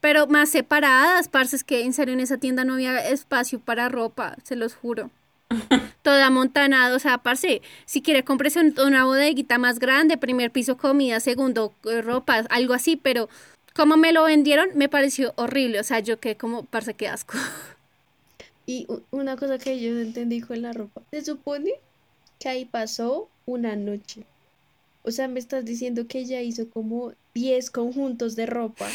[0.00, 3.90] Pero más separadas, parce, es que en serio en esa tienda no había espacio para
[3.90, 5.10] ropa, se los juro.
[6.02, 11.20] Toda amontanada, o sea, parce, si quiere cómprese una bodeguita más grande, primer piso comida,
[11.20, 13.28] segundo eh, ropa, algo así, pero
[13.74, 15.80] como me lo vendieron, me pareció horrible.
[15.80, 17.36] O sea, yo que como, parce, qué asco.
[18.64, 21.02] Y una cosa que yo no entendí con la ropa.
[21.10, 21.72] Se supone
[22.38, 24.24] que ahí pasó una noche.
[25.02, 28.86] O sea, me estás diciendo que ella hizo como 10 conjuntos de ropa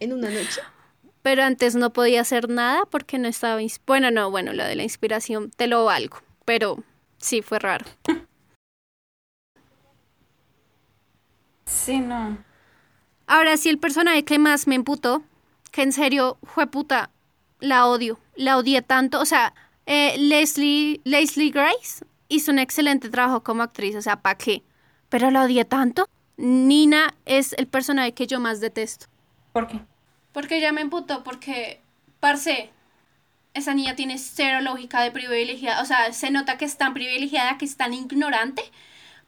[0.00, 0.60] en una noche.
[1.22, 3.60] Pero antes no podía hacer nada porque no estaba...
[3.86, 6.18] Bueno, no, bueno, lo de la inspiración te lo valgo.
[6.44, 6.82] Pero
[7.18, 7.84] sí, fue raro.
[11.66, 12.38] Sí, no.
[13.26, 15.22] Ahora sí, el personaje que más me emputó,
[15.70, 17.10] que en serio fue puta,
[17.60, 19.20] la odio, la odié tanto.
[19.20, 19.52] O sea,
[19.84, 24.62] eh, Leslie, Leslie Grace hizo un excelente trabajo como actriz, o sea, ¿para qué?
[25.08, 26.08] Pero la odié tanto.
[26.36, 29.06] Nina es el personaje que yo más detesto.
[29.52, 29.80] ¿Por qué?
[30.32, 31.80] Porque ella me emputó, porque,
[32.20, 32.70] parce,
[33.54, 35.82] esa niña tiene cero lógica de privilegiada.
[35.82, 38.62] O sea, se nota que es tan privilegiada, que es tan ignorante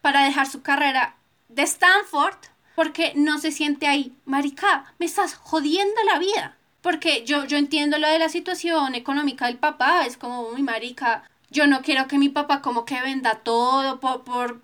[0.00, 1.16] para dejar su carrera
[1.48, 2.36] de Stanford
[2.74, 4.14] porque no se siente ahí.
[4.24, 6.56] Marica, me estás jodiendo la vida.
[6.80, 11.24] Porque yo, yo entiendo lo de la situación económica del papá, es como, muy marica,
[11.50, 14.60] yo no quiero que mi papá como que venda todo por,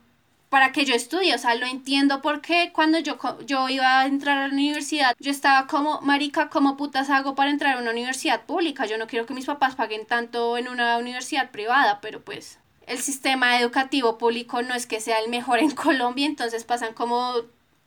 [0.48, 4.38] para que yo estudie, o sea, lo entiendo porque cuando yo, yo iba a entrar
[4.38, 8.44] a la universidad, yo estaba como, marica, ¿cómo putas hago para entrar a una universidad
[8.46, 8.86] pública?
[8.86, 12.98] Yo no quiero que mis papás paguen tanto en una universidad privada, pero pues el
[12.98, 17.34] sistema educativo público no es que sea el mejor en Colombia, entonces pasan como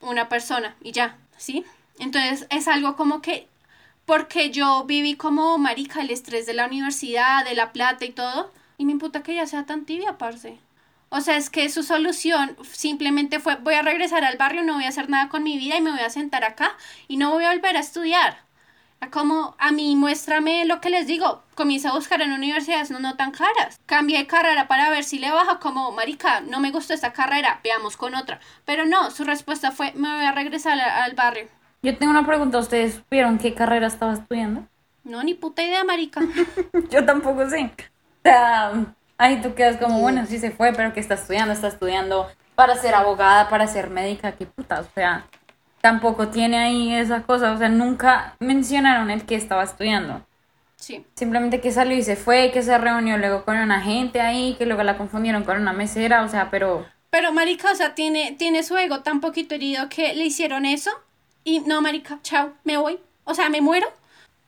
[0.02, 1.66] una persona y ya, ¿sí?
[1.98, 3.48] Entonces es algo como que,
[4.06, 8.52] porque yo viví como marica el estrés de la universidad, de la plata y todo,
[8.80, 10.58] y me imputa que ella sea tan tibia, parce.
[11.10, 14.86] O sea, es que su solución simplemente fue, voy a regresar al barrio, no voy
[14.86, 16.76] a hacer nada con mi vida y me voy a sentar acá
[17.08, 18.50] y no voy a volver a estudiar
[19.10, 23.16] como a mí muéstrame lo que les digo, comienza a buscar en universidades no, no
[23.16, 23.80] tan caras.
[23.86, 27.60] Cambié de carrera para ver si le baja como, marica, no me gustó esta carrera,
[27.64, 28.40] veamos con otra.
[28.66, 31.48] Pero no, su respuesta fue, me voy a regresar al, barrio.
[31.82, 34.68] Yo tengo una pregunta, ¿ustedes supieron qué carrera estaba estudiando?
[35.04, 36.22] No, ni puta idea, marica.
[36.92, 37.72] Yo tampoco sé.
[38.30, 38.72] Sea,
[39.18, 41.54] ahí tú quedas como, bueno, sí se fue, pero ¿qué está estudiando?
[41.54, 45.26] Está estudiando para ser abogada, para ser médica, qué puta, o sea
[45.82, 50.26] tampoco tiene ahí esa cosa, o sea, nunca mencionaron el que estaba estudiando.
[50.76, 51.06] Sí.
[51.16, 54.66] Simplemente que salió y se fue, que se reunió luego con una gente ahí, que
[54.66, 56.86] luego la confundieron con una mesera, o sea, pero...
[57.10, 60.92] Pero marica, o sea, tiene, tiene su ego tan poquito herido que le hicieron eso
[61.44, 63.88] y no, marica, chao, me voy, o sea, me muero.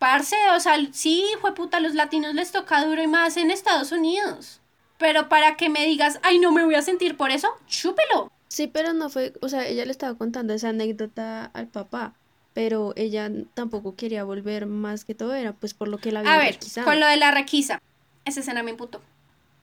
[0.02, 3.52] Parce, o sea, sí, fue puta, a los latinos les toca duro y más en
[3.52, 4.60] Estados Unidos.
[4.98, 8.32] Pero para que me digas, ay, no me voy a sentir por eso, chúpelo.
[8.48, 12.16] Sí, pero no fue, o sea, ella le estaba contando esa anécdota al papá,
[12.54, 16.34] pero ella tampoco quería volver más que todo, era pues por lo que la había
[16.34, 17.80] A ver, con lo de la requisa,
[18.26, 19.04] esa escena me imputó.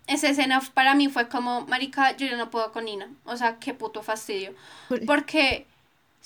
[0.07, 3.11] Esa escena para mí fue como, marica, yo ya no puedo con Nina.
[3.25, 4.55] O sea, qué puto fastidio.
[5.05, 5.67] Porque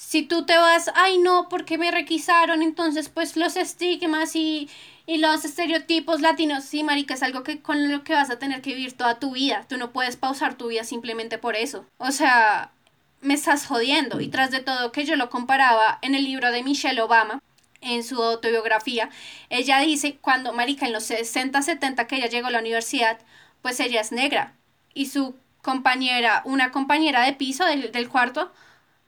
[0.08, 4.68] si tú te vas, ay no, porque me requisaron, entonces pues los estigmas y,
[5.06, 8.62] y los estereotipos latinos, sí, marica, es algo que con lo que vas a tener
[8.62, 9.64] que vivir toda tu vida.
[9.68, 11.86] Tú no puedes pausar tu vida simplemente por eso.
[11.98, 12.72] O sea,
[13.20, 14.20] me estás jodiendo.
[14.20, 17.40] Y tras de todo que yo lo comparaba en el libro de Michelle Obama,
[17.80, 19.08] en su autobiografía,
[19.50, 23.18] ella dice, cuando, marica, en los 60, 70 que ella llegó a la universidad,
[23.62, 24.54] pues ella es negra.
[24.94, 28.52] Y su compañera, una compañera de piso del, del cuarto,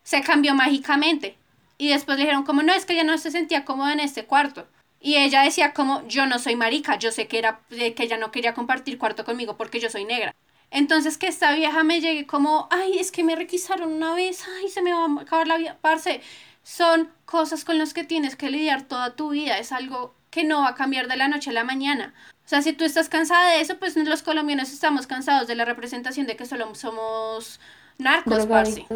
[0.05, 1.37] se cambió mágicamente.
[1.77, 4.27] Y después le dijeron como, no, es que ella no se sentía cómoda en este
[4.27, 4.69] cuarto.
[5.01, 8.31] Y ella decía como, yo no soy marica, yo sé que era que ella no
[8.31, 10.35] quería compartir cuarto conmigo porque yo soy negra.
[10.71, 14.69] Entonces que esta vieja me llegue como, ay, es que me requisaron una vez, ay,
[14.69, 15.79] se me va a acabar la vida.
[15.81, 16.21] Parce,
[16.62, 20.62] son cosas con las que tienes que lidiar toda tu vida, es algo que no
[20.62, 22.14] va a cambiar de la noche a la mañana.
[22.45, 25.64] O sea, si tú estás cansada de eso, pues los colombianos estamos cansados de la
[25.64, 27.61] representación de que solo somos
[27.99, 28.87] narcos, parce.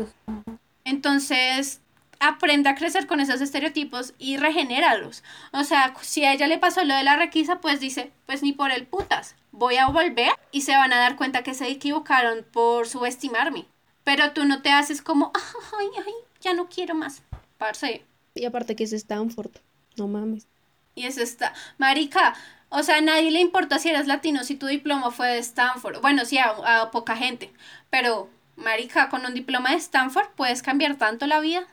[0.88, 1.82] Entonces,
[2.18, 5.22] aprende a crecer con esos estereotipos y regenéralos.
[5.52, 8.54] O sea, si a ella le pasó lo de la requisa, pues dice, pues ni
[8.54, 12.42] por el putas, voy a volver y se van a dar cuenta que se equivocaron
[12.50, 13.66] por subestimarme.
[14.02, 15.30] Pero tú no te haces como,
[15.78, 17.22] ay, ay, ya no quiero más.
[17.58, 18.06] Parce.
[18.34, 19.50] Y aparte que es Stanford,
[19.98, 20.46] no mames.
[20.94, 22.34] Y es esta, marica,
[22.70, 26.00] o sea, a nadie le importa si eres latino, si tu diploma fue de Stanford.
[26.00, 27.52] Bueno, sí, a, a poca gente,
[27.90, 31.66] pero marica, con un diploma de Stanford puedes cambiar tanto la vida.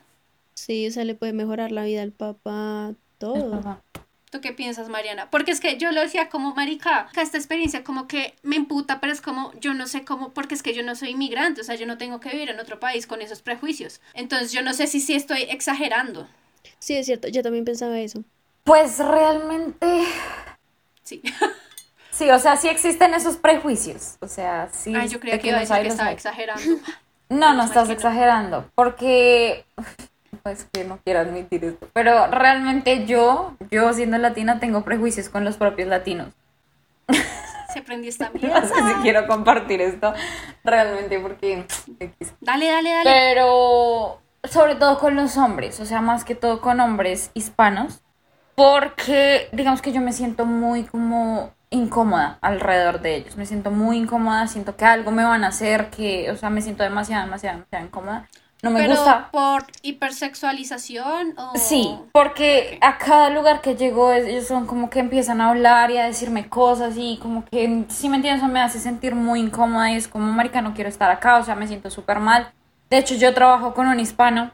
[0.54, 3.82] Sí, o sea, le puede mejorar la vida al papá, todo.
[4.32, 5.30] ¿Tú qué piensas, Mariana?
[5.30, 9.00] Porque es que yo lo decía como marica, que esta experiencia como que me imputa,
[9.00, 11.64] pero es como yo no sé cómo, porque es que yo no soy inmigrante, o
[11.64, 14.02] sea, yo no tengo que vivir en otro país con esos prejuicios.
[14.14, 16.28] Entonces yo no sé si sí estoy exagerando.
[16.80, 18.24] Sí, es cierto, yo también pensaba eso.
[18.64, 19.88] Pues realmente...
[21.04, 21.22] Sí.
[22.16, 24.16] Sí, o sea, sí existen esos prejuicios.
[24.22, 24.96] O sea, sí.
[24.96, 26.64] Ay, yo creía que iba a decir que estaba exagerando.
[27.28, 28.70] No, no estás exagerando.
[28.76, 29.66] Porque.
[30.44, 31.88] Pues que no quiero admitir esto.
[31.92, 36.28] Pero realmente yo, yo siendo latina, tengo prejuicios con los propios latinos.
[37.74, 38.60] Se prendió esta mierda.
[38.62, 40.14] No sé si quiero compartir esto
[40.64, 41.66] realmente porque.
[42.42, 43.10] Dale, dale, dale.
[43.10, 44.22] Pero.
[44.44, 45.80] Sobre todo con los hombres.
[45.80, 48.02] O sea, más que todo con hombres hispanos.
[48.54, 53.38] Porque, digamos que yo me siento muy como incómoda alrededor de ellos.
[53.38, 56.62] Me siento muy incómoda, siento que algo me van a hacer, que, o sea, me
[56.62, 58.28] siento demasiado, demasiado, demasiado incómoda.
[58.62, 59.30] No me ¿Pero gusta.
[59.32, 61.52] por hipersexualización o...?
[61.56, 65.98] Sí, porque a cada lugar que llego ellos son como que empiezan a hablar y
[65.98, 69.92] a decirme cosas y como que, si me entiendes, eso me hace sentir muy incómoda
[69.92, 72.52] y es como, marica, no quiero estar acá, o sea, me siento súper mal.
[72.90, 74.52] De hecho, yo trabajo con un hispano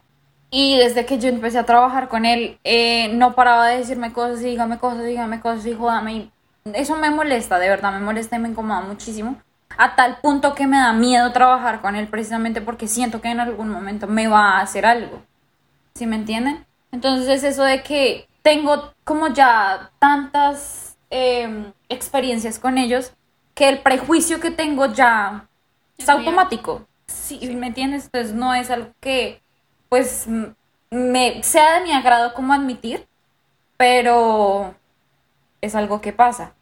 [0.49, 4.41] y desde que yo empecé a trabajar con él, eh, no paraba de decirme cosas
[4.41, 6.31] y dígame cosas, dígame cosas y jódame y
[6.65, 9.41] eso me molesta, de verdad, me molesta y me incomoda muchísimo.
[9.77, 13.39] A tal punto que me da miedo trabajar con él precisamente porque siento que en
[13.39, 15.21] algún momento me va a hacer algo.
[15.95, 16.65] ¿Sí me entienden?
[16.91, 23.13] Entonces es eso de que tengo como ya tantas em, experiencias con ellos
[23.53, 25.47] que el prejuicio que tengo ya
[25.97, 26.85] es automático.
[27.07, 28.05] Sí, ¿me entiendes?
[28.05, 29.41] Entonces no es algo que
[29.89, 30.27] pues
[30.89, 33.07] me sea de mi agrado como admitir,
[33.77, 34.75] pero
[35.61, 36.53] es algo que pasa.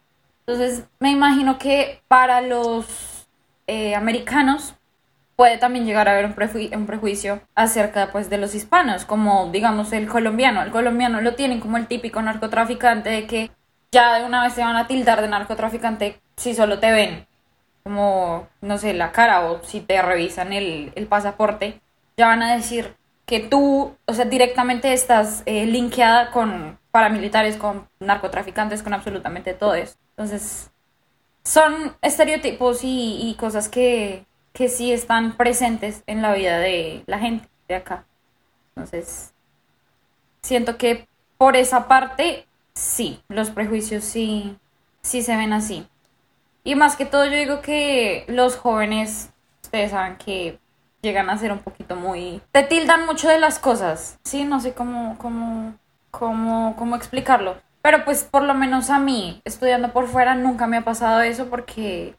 [0.46, 3.28] Entonces, me imagino que para los
[3.66, 4.74] eh, americanos
[5.36, 6.34] puede también llegar a haber un,
[6.78, 10.62] un, prejuicio acerca pues, de los hispanos, como digamos el colombiano.
[10.62, 13.50] El colombiano lo tienen como el típico narcotraficante de que
[13.92, 17.26] ya de una vez se van a tildar de narcotraficante si solo te ven
[17.82, 21.80] como, no sé, la cara o si te revisan el, pasaporte,
[22.16, 22.94] ya van a decir
[23.26, 29.74] que tú, o sea, directamente estás eh, linkeada con paramilitares, con narcotraficantes, con absolutamente todo
[29.74, 29.96] eso.
[30.10, 30.70] Entonces,
[31.44, 37.48] son estereotipos y, cosas que, que sí están presentes en la vida de la gente
[37.68, 38.04] de acá.
[38.74, 39.32] Entonces,
[40.42, 44.58] siento que por esa parte, sí, los prejuicios sí,
[45.00, 45.86] sí se ven así.
[46.64, 49.30] Y más que todo, yo digo que los jóvenes,
[49.62, 50.58] ustedes saben que
[51.00, 52.42] llegan a ser un poquito muy...
[52.52, 54.44] Te tildan mucho de las cosas, ¿sí?
[54.44, 55.74] No sé cómo, cómo,
[56.10, 57.56] cómo, cómo explicarlo.
[57.82, 61.46] Pero pues por lo menos a mí, estudiando por fuera, nunca me ha pasado eso
[61.46, 62.14] porque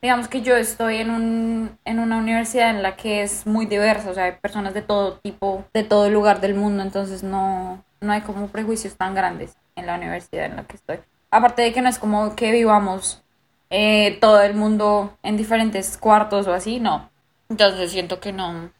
[0.00, 4.10] digamos que yo estoy en, un, en una universidad en la que es muy diversa,
[4.10, 8.12] o sea, hay personas de todo tipo, de todo lugar del mundo, entonces no, no
[8.12, 10.98] hay como prejuicios tan grandes en la universidad en la que estoy.
[11.30, 13.22] Aparte de que no es como que vivamos
[13.70, 17.10] eh, todo el mundo en diferentes cuartos o así, no.
[17.48, 18.70] Entonces siento que no,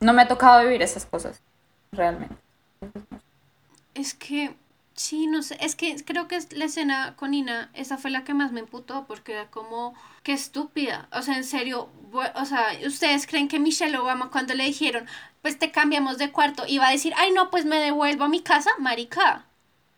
[0.00, 1.42] no me ha tocado vivir esas cosas,
[1.92, 2.34] realmente.
[3.94, 4.54] Es que,
[4.94, 8.34] sí, no sé, es que creo que la escena con Ina, esa fue la que
[8.34, 11.08] más me emputó, porque era como, qué estúpida.
[11.12, 11.90] O sea, en serio,
[12.34, 15.06] o sea, ¿ustedes creen que Michelle Obama cuando le dijeron,
[15.42, 18.40] pues te cambiamos de cuarto, iba a decir, ay, no, pues me devuelvo a mi
[18.42, 19.46] casa, marica?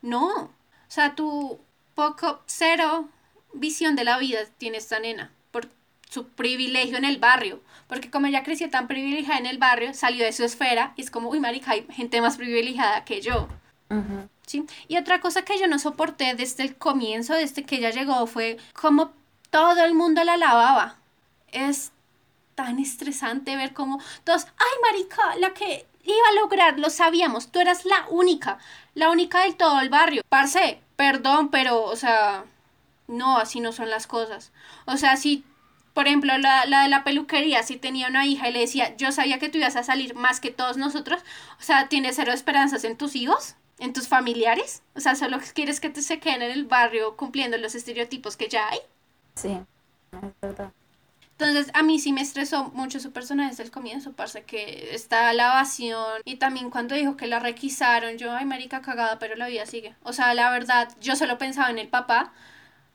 [0.02, 0.26] No.
[0.34, 0.50] O
[0.88, 1.60] sea, tu
[1.94, 3.08] poco, cero
[3.52, 5.68] visión de la vida tiene esta nena, por
[6.10, 7.62] su privilegio en el barrio.
[7.88, 11.10] Porque como ella creció tan privilegiada en el barrio, salió de su esfera y es
[11.10, 13.48] como, uy, marica, hay gente más privilegiada que yo.
[14.46, 14.66] ¿Sí?
[14.88, 18.58] Y otra cosa que yo no soporté desde el comienzo, desde que ella llegó, fue
[18.72, 19.12] como
[19.50, 20.96] todo el mundo la lavaba.
[21.52, 21.92] Es
[22.54, 27.60] tan estresante ver como todos, ay, marica, la que iba a lograr, lo sabíamos, tú
[27.60, 28.58] eras la única,
[28.94, 30.22] la única del todo el barrio.
[30.28, 32.44] Parce, perdón, pero, o sea,
[33.06, 34.52] no, así no son las cosas.
[34.86, 35.44] O sea, si
[35.94, 39.12] por ejemplo, la, la, de la peluquería, si tenía una hija y le decía, yo
[39.12, 41.22] sabía que tú ibas a salir más que todos nosotros,
[41.60, 43.54] o sea, ¿tienes cero esperanzas en tus hijos?
[43.78, 44.82] ¿En tus familiares?
[44.94, 48.48] O sea, solo quieres que te se queden en el barrio cumpliendo los estereotipos que
[48.48, 48.78] ya hay.
[49.34, 49.58] Sí,
[50.12, 50.72] es verdad.
[51.36, 55.32] Entonces, a mí sí me estresó mucho su personaje desde el comienzo, parece que está
[55.32, 59.48] la evasión y también cuando dijo que la requisaron, yo, ay, marica cagada, pero la
[59.48, 59.96] vida sigue.
[60.04, 62.32] O sea, la verdad, yo solo pensaba en el papá,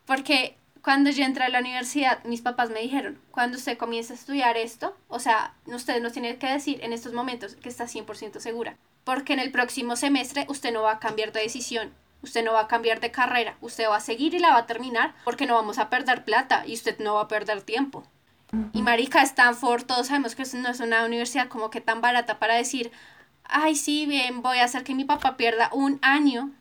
[0.05, 4.15] porque cuando yo entré a la universidad, mis papás me dijeron, cuando usted comience a
[4.15, 8.39] estudiar esto, o sea, usted nos tiene que decir en estos momentos que está 100%
[8.39, 8.77] segura,
[9.09, 11.91] porque en el próximo semestre usted no va a cambiar de decisión,
[12.21, 14.65] usted no va a cambiar de carrera, usted va a seguir y la va a
[14.67, 18.03] terminar porque no vamos a perder plata y usted no va a perder tiempo.
[18.71, 22.53] Y marica, Stanford, todos sabemos que no es una universidad como que tan barata para
[22.53, 22.91] decir,
[23.45, 26.51] ay, sí, bien, voy a hacer que mi papá pierda un año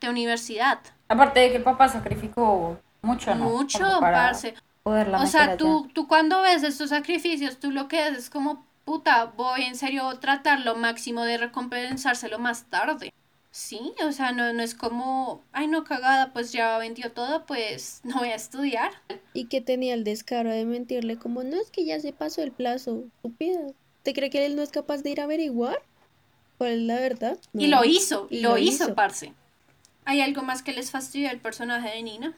[0.00, 0.78] de universidad.
[1.08, 3.50] Aparte de que el papá sacrificó mucho, ¿no?
[3.50, 4.54] Mucho, para parce.
[4.84, 9.26] O sea, tú, tú cuando ves estos sacrificios, tú lo que haces es como, puta,
[9.26, 13.12] voy en serio tratar lo máximo de recompensárselo más tarde.
[13.50, 18.00] Sí, o sea, no, no es como, ay, no, cagada, pues ya vendió todo, pues
[18.04, 18.92] no voy a estudiar.
[19.34, 22.52] Y que tenía el descaro de mentirle como, no es que ya se pasó el
[22.52, 23.74] plazo, estúpida.
[24.02, 25.78] ¿Te cree que él no es capaz de ir a averiguar?
[26.58, 27.38] ¿Cuál es la verdad?
[27.56, 28.94] Y lo hizo, Y lo, lo hizo, hizo.
[28.94, 29.34] parce.
[30.04, 32.36] ¿Hay algo más que les fastidia el personaje de Nina?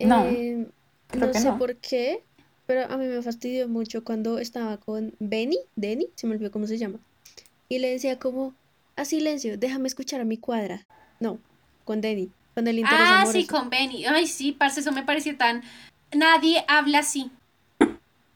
[0.00, 0.68] No, Eh,
[1.08, 1.58] creo no que sé no.
[1.58, 2.24] por qué,
[2.66, 6.66] pero a mí me fastidió mucho cuando estaba con Benny, Denny, se me olvidó cómo
[6.66, 6.98] se llama.
[7.68, 8.54] Y le decía como,
[8.96, 10.86] a silencio, déjame escuchar a mi cuadra.
[11.20, 11.38] No,
[11.84, 13.38] con Denny, con el interés Ah, amoroso.
[13.38, 14.04] sí, con Benny.
[14.06, 15.62] Ay, sí, parce, eso me pareció tan...
[16.14, 17.30] Nadie habla así.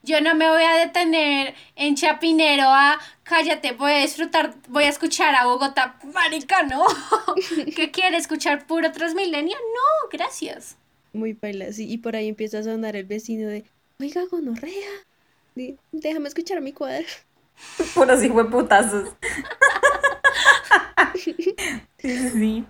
[0.03, 2.99] Yo no me voy a detener en Chapinero a...
[3.25, 5.99] Cállate, voy a disfrutar, voy a escuchar a Bogotá.
[6.15, 6.85] Marica, no.
[7.77, 9.57] ¿Qué quiere escuchar puro Transmilenio?
[9.57, 10.77] No, gracias.
[11.13, 11.91] Muy paila, sí.
[11.91, 13.65] Y por ahí empieza a sonar el vecino de,
[14.01, 14.91] oiga, gonorrea,
[15.55, 17.07] di- déjame escuchar a mi cuadra.
[17.95, 19.11] Puros hijueputazos.
[21.15, 21.35] sí,
[21.99, 22.65] sí.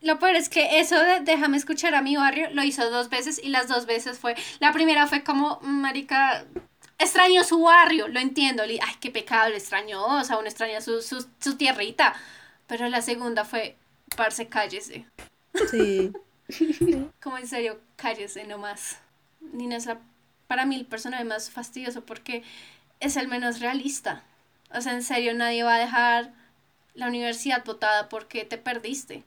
[0.00, 3.40] Lo peor es que eso de déjame escuchar a mi barrio lo hizo dos veces
[3.42, 4.34] y las dos veces fue.
[4.58, 6.44] La primera fue como, marica,
[6.98, 8.66] extraño su barrio, lo entiendo.
[8.66, 12.14] li- Ay, qué pecado, lo extrañó, o sea, uno extraña su, su, su tierrita.
[12.66, 13.76] Pero la segunda fue,
[14.16, 15.06] parce, cállese.
[15.70, 16.12] Sí,
[17.22, 18.98] Como en serio, cállese nomás.
[19.52, 19.98] Nina es la,
[20.52, 22.42] para mí el personaje más fastidioso porque
[23.00, 24.22] es el menos realista.
[24.70, 26.30] O sea, en serio, nadie va a dejar
[26.92, 29.24] la universidad botada porque te perdiste.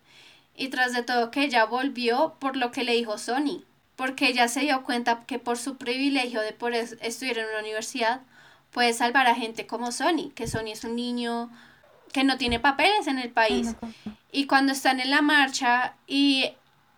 [0.55, 3.63] Y tras de todo que ella volvió por lo que le dijo Sony.
[3.95, 7.59] Porque ella se dio cuenta que por su privilegio de poder es- estudiar en una
[7.61, 8.21] universidad
[8.69, 10.29] puede salvar a gente como Sony.
[10.35, 11.49] Que Sony es un niño
[12.13, 13.73] que no tiene papeles en el país.
[14.31, 16.51] Y cuando están en la marcha y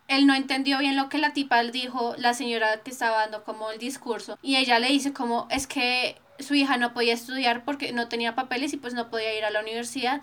[0.08, 3.70] él no entendió bien lo que la tipa dijo, la señora que estaba dando como
[3.70, 7.92] el discurso, y ella le dice como es que su hija no podía estudiar porque
[7.92, 10.22] no tenía papeles y pues no podía ir a la universidad.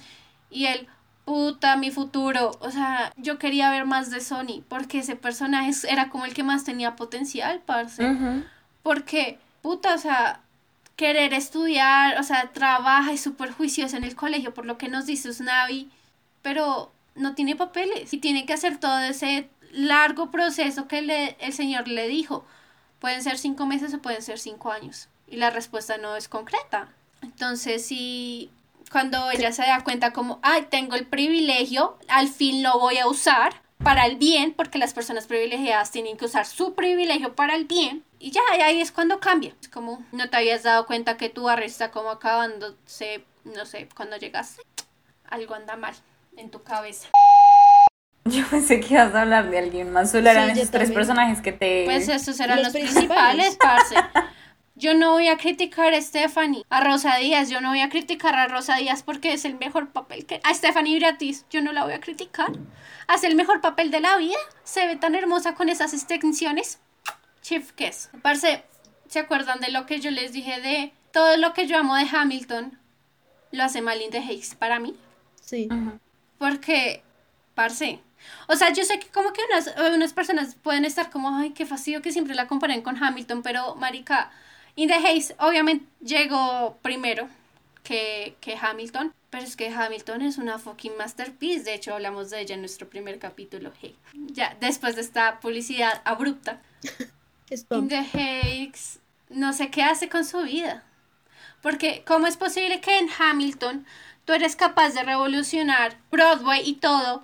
[0.50, 0.88] Y él,
[1.26, 2.52] puta, mi futuro.
[2.62, 6.44] O sea, yo quería ver más de Sony porque ese personaje era como el que
[6.44, 8.10] más tenía potencial, parce.
[8.10, 8.44] Ujú.
[8.82, 10.40] Porque, puta, o sea,
[10.96, 15.06] querer estudiar, o sea, trabaja y súper juiciosa en el colegio, por lo que nos
[15.06, 15.90] dice Usnavi,
[16.42, 21.54] pero no tiene papeles y tiene que hacer todo ese largo proceso que le, el
[21.54, 22.46] señor le dijo.
[23.00, 25.10] Pueden ser cinco meses o pueden ser cinco años.
[25.28, 26.90] Y la respuesta no es concreta.
[27.22, 28.52] Entonces, sí,
[28.92, 33.08] cuando ella se da cuenta como, ay, tengo el privilegio, al fin lo voy a
[33.08, 37.66] usar para el bien, porque las personas privilegiadas tienen que usar su privilegio para el
[37.66, 38.04] bien.
[38.20, 39.54] Y ya, y ahí es cuando cambia.
[39.62, 43.90] Es como, no te habías dado cuenta que tu barrio está como acabándose, no sé,
[43.96, 44.62] cuando llegaste.
[45.28, 45.96] Algo anda mal
[46.38, 47.10] en tu cabeza.
[48.30, 50.12] Yo pensé que ibas a hablar de alguien más.
[50.12, 50.94] Solo eran Sí, esos tres también.
[50.96, 51.84] personajes que te.
[51.86, 53.96] Pues estos eran Los los, principales, parce.
[54.78, 58.36] Yo no voy a criticar a Stephanie, a Rosa Díaz, yo no voy a criticar
[58.36, 60.42] a Rosa Díaz porque es el mejor papel que...
[60.44, 62.52] A Stephanie Gratis, yo no la voy a criticar.
[63.08, 66.80] Hace el mejor papel de la vida, se ve tan hermosa con esas extensiones.
[67.42, 68.10] Chief Kiss.
[68.22, 68.66] Parce,
[69.08, 72.08] ¿se acuerdan de lo que yo les dije de todo lo que yo amo de
[72.12, 72.78] Hamilton?
[73.52, 74.94] Lo hace Malin de Hicks para mí.
[75.42, 75.70] sí.
[76.38, 77.02] Porque,
[77.54, 78.00] parce,
[78.48, 81.66] o sea, yo sé que como que unas, unas personas pueden estar como, ay, qué
[81.66, 84.32] fastidio que siempre la comparen con Hamilton, pero, marica,
[84.76, 87.30] In the Haze obviamente llegó primero
[87.84, 92.42] que, que Hamilton, pero es que Hamilton es una fucking masterpiece, de hecho hablamos de
[92.42, 93.96] ella en nuestro primer capítulo, hey.
[94.14, 96.62] Ya, después de esta publicidad abrupta.
[97.70, 99.00] In the Haze
[99.30, 100.84] no sé qué hace con su vida.
[101.62, 103.86] Porque, ¿cómo es posible que en Hamilton
[104.26, 107.24] tú eres capaz de revolucionar Broadway y todo,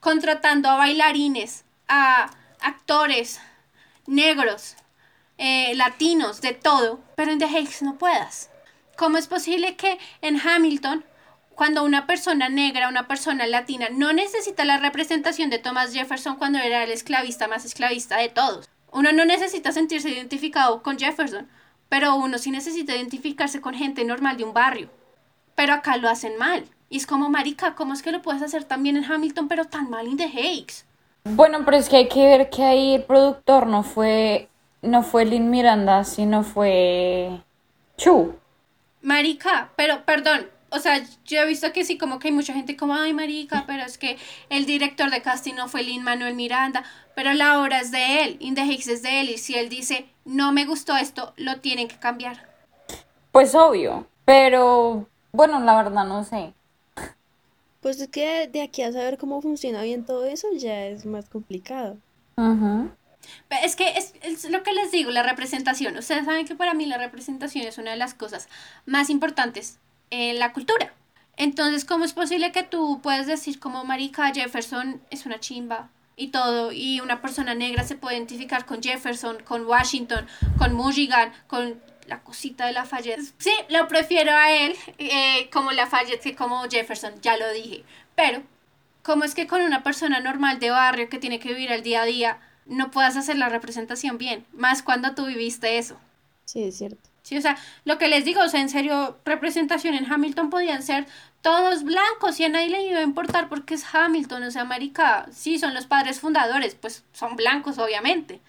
[0.00, 2.30] contratando a bailarines, a
[2.60, 3.40] actores
[4.06, 4.76] negros,
[5.36, 8.50] eh, latinos, de todo, pero en The Hague no puedas?
[8.96, 11.04] ¿Cómo es posible que en Hamilton,
[11.54, 16.58] cuando una persona negra, una persona latina, no necesita la representación de Thomas Jefferson cuando
[16.58, 18.68] era el esclavista más esclavista de todos?
[18.90, 21.48] Uno no necesita sentirse identificado con Jefferson,
[21.88, 24.90] pero uno sí necesita identificarse con gente normal de un barrio.
[25.54, 26.68] Pero acá lo hacen mal.
[26.90, 29.64] Y es como, marica, ¿cómo es que lo puedes hacer tan bien en Hamilton, pero
[29.66, 30.84] tan mal en The Hakes?
[31.24, 34.48] Bueno, pero es que hay que ver que ahí el productor no fue.
[34.80, 37.40] No fue Lin Miranda, sino fue.
[37.96, 38.36] Chu.
[39.02, 42.76] Marica, pero perdón, o sea, yo he visto que sí, como que hay mucha gente
[42.76, 44.18] como, ay, marica, pero es que
[44.50, 46.84] el director de casting no fue Lin Manuel Miranda,
[47.14, 49.68] pero la obra es de él, In the Hicks es de él, y si él
[49.68, 52.48] dice, no me gustó esto, lo tienen que cambiar.
[53.32, 54.06] Pues obvio.
[54.24, 55.06] Pero.
[55.32, 56.52] Bueno, la verdad no sé.
[57.80, 61.28] Pues es que de aquí a saber cómo funciona bien todo eso ya es más
[61.28, 61.96] complicado.
[62.36, 62.90] Ujú.
[63.62, 65.96] Es que es, es lo que les digo, la representación.
[65.96, 68.48] Ustedes saben que para mí la representación es una de las cosas
[68.86, 69.78] más importantes
[70.10, 70.92] en la cultura.
[71.36, 76.28] Entonces, ¿cómo es posible que tú puedas decir como Marica Jefferson es una chimba y
[76.28, 80.26] todo, y una persona negra se puede identificar con Jefferson, con Washington,
[80.58, 83.20] con Mulligan, con la cosita de Lafayette?
[83.38, 87.84] Sí, lo prefiero a él eh, como Lafayette que como Jefferson, ya lo dije.
[88.14, 88.42] Pero,
[89.02, 92.02] ¿cómo es que con una persona normal de barrio que tiene que vivir el día
[92.02, 94.44] a día no puedas hacer la representación bien?
[94.52, 95.98] Más cuando tú viviste eso.
[96.44, 97.08] Sí, es cierto.
[97.22, 100.82] Sí, o sea, lo que les digo, o sea, en serio, representación en Hamilton podían
[100.82, 101.06] ser
[101.42, 105.26] todos blancos y a nadie le iba a importar porque es Hamilton, o sea, marica,
[105.30, 108.40] sí, son los padres fundadores, pues son blancos, obviamente.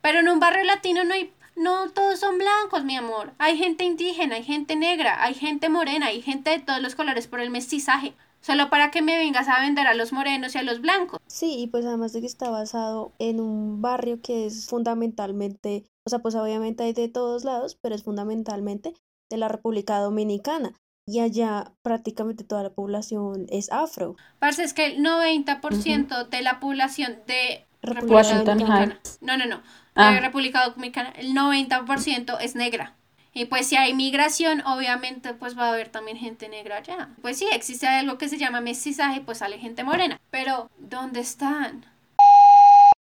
[0.00, 3.32] Pero en un barrio latino no hay, no todos son blancos, mi amor.
[3.38, 7.26] Hay gente indígena, hay gente negra, hay gente morena, hay gente de todos los colores
[7.26, 8.14] por el mestizaje.
[8.40, 11.20] Solo para que me vengas a vender a los morenos y a los blancos.
[11.26, 16.10] Sí, y pues además de que está basado en un barrio que es fundamentalmente, o
[16.10, 18.94] sea, pues obviamente hay de todos lados, pero es fundamentalmente
[19.28, 20.72] de la República Dominicana.
[21.06, 24.16] Y allá prácticamente toda la población es afro.
[24.38, 29.00] Parce, es que el 90% de la población de República Washington Dominicana.
[29.20, 29.56] No, no, no.
[29.56, 29.62] De
[29.94, 30.18] Ah.
[30.20, 32.94] República Dominicana, el 90% es negra.
[33.32, 37.08] Y pues si hay migración, obviamente pues va a haber también gente negra allá.
[37.22, 40.20] Pues sí, existe algo que se llama mestizaje, pues sale gente morena.
[40.30, 41.84] Pero, ¿dónde están?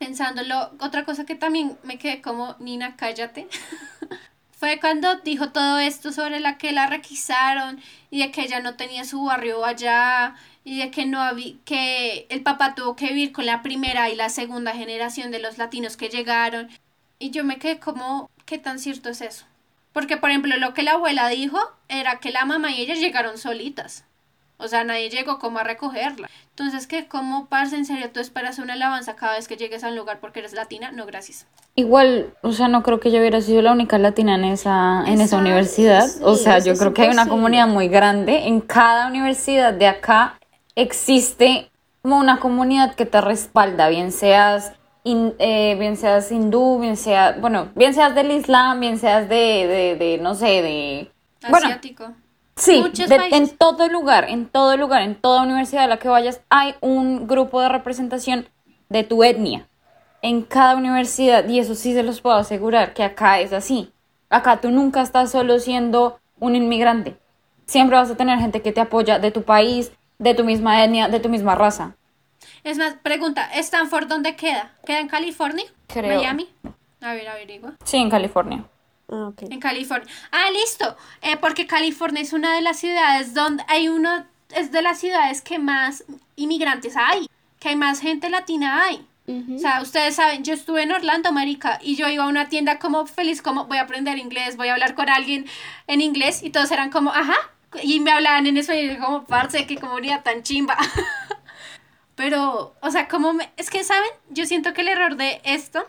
[0.00, 3.46] Pensándolo, otra cosa que también me quedé como, Nina, cállate.
[4.50, 7.78] Fue cuando dijo todo esto sobre la que la requisaron
[8.10, 12.26] y de que ella no tenía su barrio allá y de que no había, que
[12.30, 15.98] el papá tuvo que vivir con la primera y la segunda generación de los latinos
[15.98, 16.70] que llegaron.
[17.18, 19.44] Y yo me quedé como, ¿qué tan cierto es eso?
[19.92, 23.36] Porque, por ejemplo, lo que la abuela dijo era que la mamá y ella llegaron
[23.36, 24.06] solitas.
[24.60, 26.28] O sea, nadie llegó como a recogerla.
[26.50, 27.08] Entonces, ¿qué?
[27.08, 30.20] ¿Cómo, parce, en serio, tú esperas una alabanza cada vez que llegues a un lugar
[30.20, 30.92] porque eres latina?
[30.92, 31.46] No, gracias.
[31.76, 35.20] Igual, o sea, no creo que yo hubiera sido la única latina en esa, en
[35.20, 36.10] esa universidad.
[36.22, 38.46] o sea, yo creo que hay una comunidad muy grande.
[38.48, 40.38] En cada universidad de acá
[40.74, 41.70] existe
[42.02, 44.72] como una comunidad que te respalda, bien seas,
[45.04, 49.36] hin- eh, bien seas hindú, bien seas, bueno, bien seas del Islam, bien seas de,
[49.66, 51.10] de, de no sé, de...
[51.48, 52.14] Bueno, Asiático.
[52.60, 56.40] Sí, de- en todo lugar, en todo lugar, en toda universidad a la que vayas,
[56.50, 58.48] hay un grupo de representación
[58.88, 59.66] de tu etnia.
[60.22, 63.92] En cada universidad, y eso sí se los puedo asegurar, que acá es así.
[64.28, 67.16] Acá tú nunca estás solo siendo un inmigrante.
[67.66, 71.08] Siempre vas a tener gente que te apoya de tu país, de tu misma etnia,
[71.08, 71.96] de tu misma raza.
[72.62, 74.72] Es más, pregunta, ¿Stanford dónde queda?
[74.84, 75.64] ¿Queda en California?
[75.86, 76.18] Creo.
[76.18, 76.48] ¿Miami?
[77.00, 77.72] A ver, averigua.
[77.84, 78.64] Sí, en California.
[79.10, 79.30] Ah.
[79.40, 80.06] En California.
[80.30, 80.96] Ah, listo.
[81.22, 85.42] Eh, porque California es una de las ciudades donde hay uno, es de las ciudades
[85.42, 86.04] que más
[86.36, 89.06] inmigrantes hay, que hay más gente latina hay.
[89.54, 92.80] O sea, ustedes saben, yo estuve en Orlando, marica, y yo iba a una tienda
[92.80, 95.46] como feliz, como voy a aprender inglés, voy a hablar con alguien
[95.86, 97.36] en inglés, y todos eran como, ajá,
[97.80, 100.76] y me hablaban en español, y yo como, parce, qué comunidad tan chimba.
[102.16, 104.10] Pero, o sea, como, me- es que, ¿saben?
[104.30, 105.86] Yo siento que el error de esto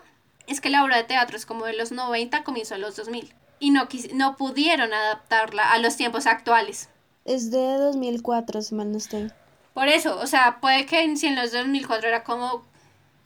[0.52, 3.32] es que la obra de teatro es como de los 90, comienzo de los 2000,
[3.58, 6.88] y no, quis- no pudieron adaptarla a los tiempos actuales.
[7.24, 9.30] Es de 2004, si mal no estoy.
[9.74, 12.64] Por eso, o sea, puede que en, si en los 2004 era como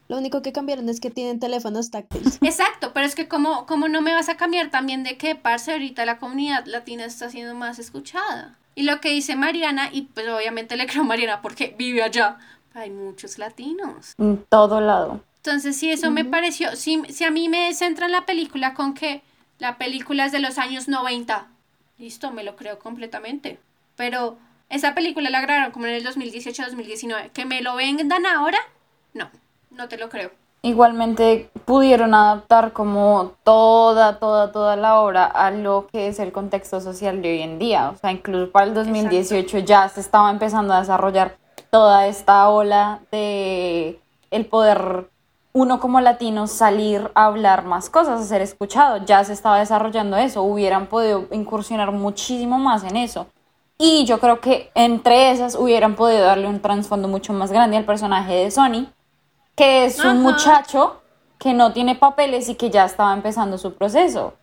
[0.08, 2.38] Lo único que cambiaron es que tienen teléfonos táctiles.
[2.42, 5.72] Exacto, pero es que como, como no me vas a cambiar también de que, parce,
[5.72, 8.56] ahorita la comunidad latina está siendo más escuchada.
[8.76, 12.36] Y lo que dice Mariana, y pues obviamente le creo a Mariana porque vive allá,
[12.74, 14.12] hay muchos latinos.
[14.18, 15.22] En todo lado.
[15.46, 18.94] Entonces, sí, eso me pareció, si, si a mí me centra en la película con
[18.94, 19.22] que
[19.60, 21.46] la película es de los años 90,
[21.98, 23.60] listo, me lo creo completamente.
[23.94, 24.38] Pero
[24.70, 27.30] esa película la grabaron como en el 2018-2019.
[27.30, 28.58] ¿Que me lo vendan ahora?
[29.14, 29.30] No,
[29.70, 30.32] no te lo creo.
[30.62, 36.80] Igualmente pudieron adaptar como toda, toda, toda la obra a lo que es el contexto
[36.80, 37.90] social de hoy en día.
[37.90, 41.36] O sea, incluso para el 2018 ya se estaba empezando a desarrollar
[41.70, 44.00] toda esta ola de
[44.32, 45.06] el poder
[45.56, 48.98] uno como latino salir a hablar más cosas, a ser escuchado.
[49.06, 50.42] Ya se estaba desarrollando eso.
[50.42, 53.26] Hubieran podido incursionar muchísimo más en eso.
[53.78, 57.86] Y yo creo que entre esas hubieran podido darle un trasfondo mucho más grande al
[57.86, 58.86] personaje de Sony,
[59.54, 60.14] que es un Ajá.
[60.16, 61.00] muchacho
[61.38, 64.34] que no tiene papeles y que ya estaba empezando su proceso.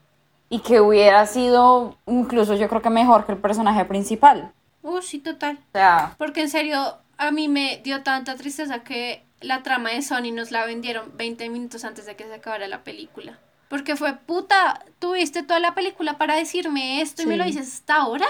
[0.50, 4.52] Y que hubiera sido incluso yo creo que mejor que el personaje principal.
[4.82, 5.60] Uh, sí, total.
[5.60, 10.02] O sea, Porque en serio, a mí me dio tanta tristeza que la trama de
[10.02, 13.40] Sony nos la vendieron 20 minutos antes de que se acabara la película.
[13.68, 17.96] Porque fue, puta, tuviste toda la película para decirme esto y me lo dices hasta
[17.96, 18.28] ahora.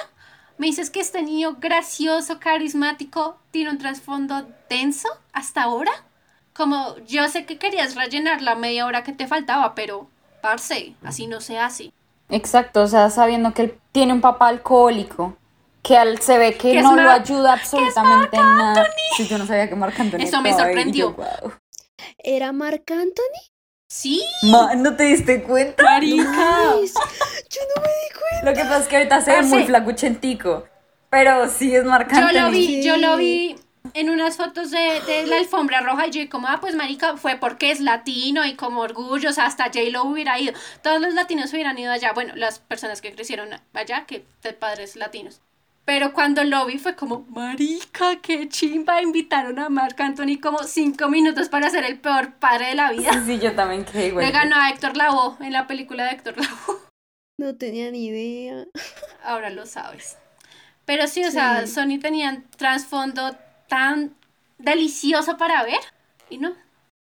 [0.58, 5.92] Me dices que este niño gracioso, carismático, tiene un trasfondo denso hasta ahora.
[6.54, 10.08] Como yo sé que querías rellenar la media hora que te faltaba, pero,
[10.42, 11.92] parce, así no se hace.
[12.30, 15.36] exacto, o sea, sabiendo que él tiene un papá alcohólico,
[15.84, 18.88] que al, se ve que no lo ayuda absolutamente en nada.
[19.18, 21.16] Sí, yo no sabía que Marc Anthony Eso me sorprendió.
[21.16, 21.52] yo.
[22.18, 23.52] ¿Era Marc Anthony?
[23.88, 25.84] Sí, Ma, ¿No te diste cuenta?
[25.84, 26.24] marica.
[26.24, 28.46] Yo no me di cuenta.
[28.50, 30.66] Lo que pasa es que ahorita se ve muy flacuchentico.
[31.12, 32.40] Pero sí es Marc Yo Anthony.
[32.42, 33.22] lo vi, yo lo Sí.
[33.24, 33.56] vi
[33.94, 37.36] en unas fotos de, de la alfombra roja y yo como, ah, pues marica, fue
[37.36, 40.54] porque es latino y como orgullo, o sea, hasta J-Lo hubiera ido.
[40.82, 44.96] Todos los latinos hubieran ido allá, bueno, las personas que crecieron allá, que de padres
[44.96, 45.42] latinos.
[45.86, 51.10] Pero cuando lo vi fue como, marica, qué chimba, invitaron a Marc Anthony como cinco
[51.10, 53.12] minutos para ser el peor padre de la vida.
[53.14, 54.26] Sí, sí, yo también quedé igual.
[54.26, 56.80] Le ganó a Héctor Lavoe en la película de Héctor Lavoe.
[57.38, 58.66] No tenía ni idea.
[59.24, 60.18] ahora lo sabes.
[60.86, 61.68] Pero sí, o sea.
[61.68, 63.36] Sony tenían trasfondo
[63.68, 64.16] tan
[64.58, 65.80] delicioso para ver
[66.30, 66.54] y no.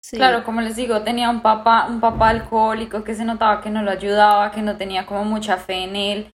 [0.01, 0.15] Sí.
[0.15, 3.83] Claro, como les digo, tenía un papá, un papá alcohólico que se notaba que no
[3.83, 6.31] lo ayudaba, que no tenía como mucha fe en él.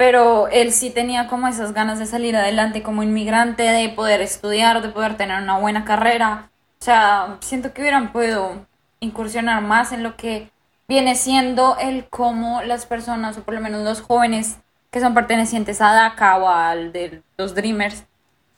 [0.00, 4.80] Pero él sí tenía como esas ganas de salir adelante como inmigrante, de poder estudiar,
[4.80, 6.50] de poder tener una buena carrera.
[6.80, 8.66] O sea, siento que hubieran podido
[9.00, 10.50] incursionar más en lo que
[10.88, 14.56] viene siendo el cómo las personas, o por lo menos los jóvenes
[14.90, 18.04] que son pertenecientes a DACA o al de los Dreamers,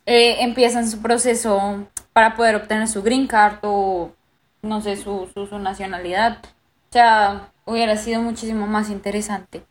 [0.07, 4.12] eh, empiezan su proceso para poder obtener su green card o
[4.62, 6.38] no sé, su, su, su nacionalidad.
[6.45, 9.64] O sea, hubiera sido muchísimo más interesante.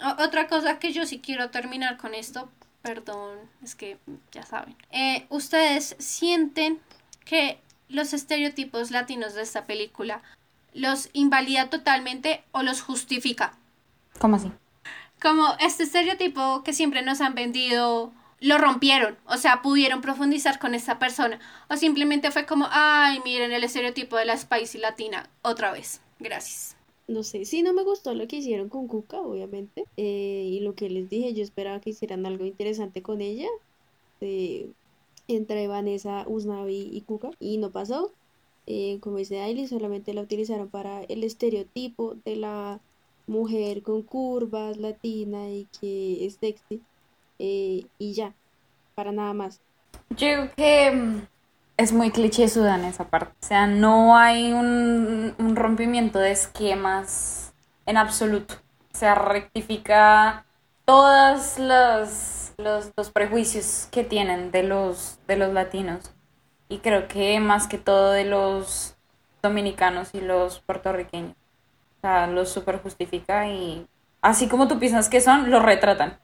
[0.00, 2.50] O- Otra cosa que yo sí quiero terminar con esto,
[2.82, 3.98] perdón, es que
[4.32, 4.76] ya saben.
[4.90, 6.80] Eh, ¿Ustedes sienten
[7.24, 10.22] que los estereotipos latinos de esta película
[10.74, 13.54] los invalida totalmente o los justifica?
[14.18, 14.52] ¿Cómo así?
[15.20, 20.76] como este estereotipo que siempre nos han vendido, lo rompieron, o sea, pudieron profundizar con
[20.76, 25.72] esta persona, o simplemente fue como, ay, miren el estereotipo de la spicy latina, otra
[25.72, 26.76] vez, gracias.
[27.08, 29.84] No sé, sí, no me gustó lo que hicieron con Cuca, obviamente.
[29.96, 33.48] eh, y lo que les dije, yo esperaba que hicieran algo interesante con ella.
[34.20, 34.70] eh,
[35.28, 37.30] entre Vanessa, Usnavi y Cuca.
[37.40, 38.12] Y no pasó.
[38.66, 42.80] Eh, como dice Ailey, solamente la utilizaron para el estereotipo de la
[43.26, 46.82] mujer con curvas, latina y que es sexy.
[47.38, 48.34] y ya,
[48.94, 49.60] para nada más.
[50.16, 51.26] Yo que mm,
[51.78, 53.32] es muy cliché en esa parte.
[53.40, 57.54] O sea, no hay un, un rompimiento de esquemas
[57.86, 58.54] en absoluto.
[58.92, 60.44] O sea, rectifica
[60.84, 66.10] todos los, los, prejuicios que tienen de los, de los latinos.
[66.68, 68.96] Y creo que más que todo de los
[69.40, 71.36] dominicanos y los puertorriqueños.
[71.98, 73.86] O sea, los super justifica y
[74.20, 76.18] así como tú piensas que son, los retratan.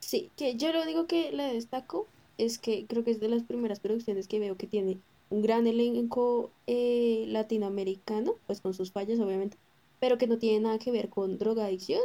[0.00, 2.06] Sí, que yo lo único que le destaco
[2.38, 4.98] es que creo que es de las primeras producciones que veo que tiene
[5.30, 9.58] un gran elenco eh, latinoamericano, pues con sus fallas obviamente,
[10.00, 12.00] pero que no tiene nada que ver con drogadicción,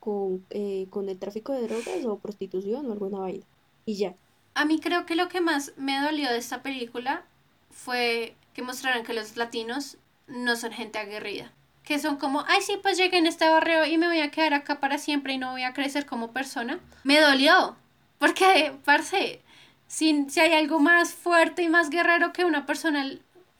[0.00, 3.44] con, eh, con el tráfico de drogas o prostitución o alguna vaina.
[3.86, 4.14] Y ya.
[4.54, 7.24] A mí creo que lo que más me dolió de esta película
[7.70, 11.52] fue que mostraron que los latinos no son gente aguerrida.
[11.84, 14.52] Que son como, ay, sí, pues llegué en este barrio y me voy a quedar
[14.52, 16.80] acá para siempre y no voy a crecer como persona.
[17.04, 17.76] Me dolió.
[18.18, 19.40] Porque, parce,
[19.88, 23.04] si, si hay algo más fuerte y más guerrero que una persona,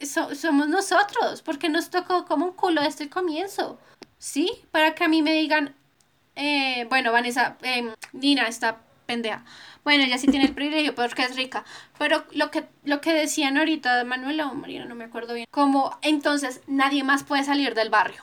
[0.00, 1.42] so- somos nosotros.
[1.42, 3.80] Porque nos tocó como un culo desde el comienzo.
[4.18, 4.50] ¿Sí?
[4.70, 5.74] Para que a mí me digan,
[6.36, 9.44] eh, bueno, Vanessa, em, Nina está pendeja.
[9.84, 11.64] Bueno, ella sí tiene el privilegio porque es rica.
[11.98, 15.46] Pero lo que, lo que decían ahorita Manuela o Marina, no me acuerdo bien.
[15.50, 18.22] Como entonces nadie más puede salir del barrio.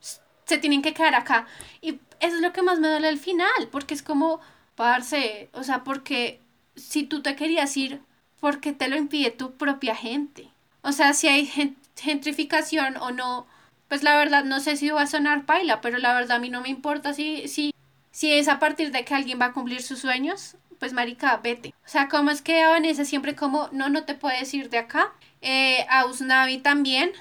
[0.00, 1.46] Se tienen que quedar acá.
[1.80, 3.68] Y eso es lo que más me duele al final.
[3.70, 4.40] Porque es como,
[4.74, 6.40] parce, o sea, porque
[6.76, 8.00] si tú te querías ir,
[8.40, 10.50] ¿por qué te lo impide tu propia gente?
[10.82, 13.46] O sea, si hay gen- gentrificación o no,
[13.88, 16.50] pues la verdad no sé si va a sonar paila, pero la verdad a mí
[16.50, 17.72] no me importa si, si,
[18.10, 21.74] si es a partir de que alguien va a cumplir sus sueños, pues marica, vete.
[21.84, 24.78] O sea, como es que a Vanessa siempre como, no, no te puedes ir de
[24.78, 25.12] acá.
[25.40, 27.12] Eh, a Usnavi también.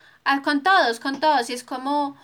[0.44, 1.50] Con todos, con todos.
[1.50, 2.16] Y es como,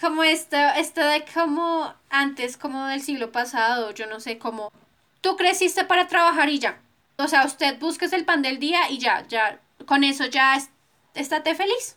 [0.00, 4.72] como esto, esto de como antes, como del siglo pasado, yo no sé, como
[5.22, 6.78] tú creciste para trabajar y ya.
[7.16, 10.68] O sea, usted busques el pan del día y ya, ya, con eso ya es,
[11.14, 11.96] estate feliz.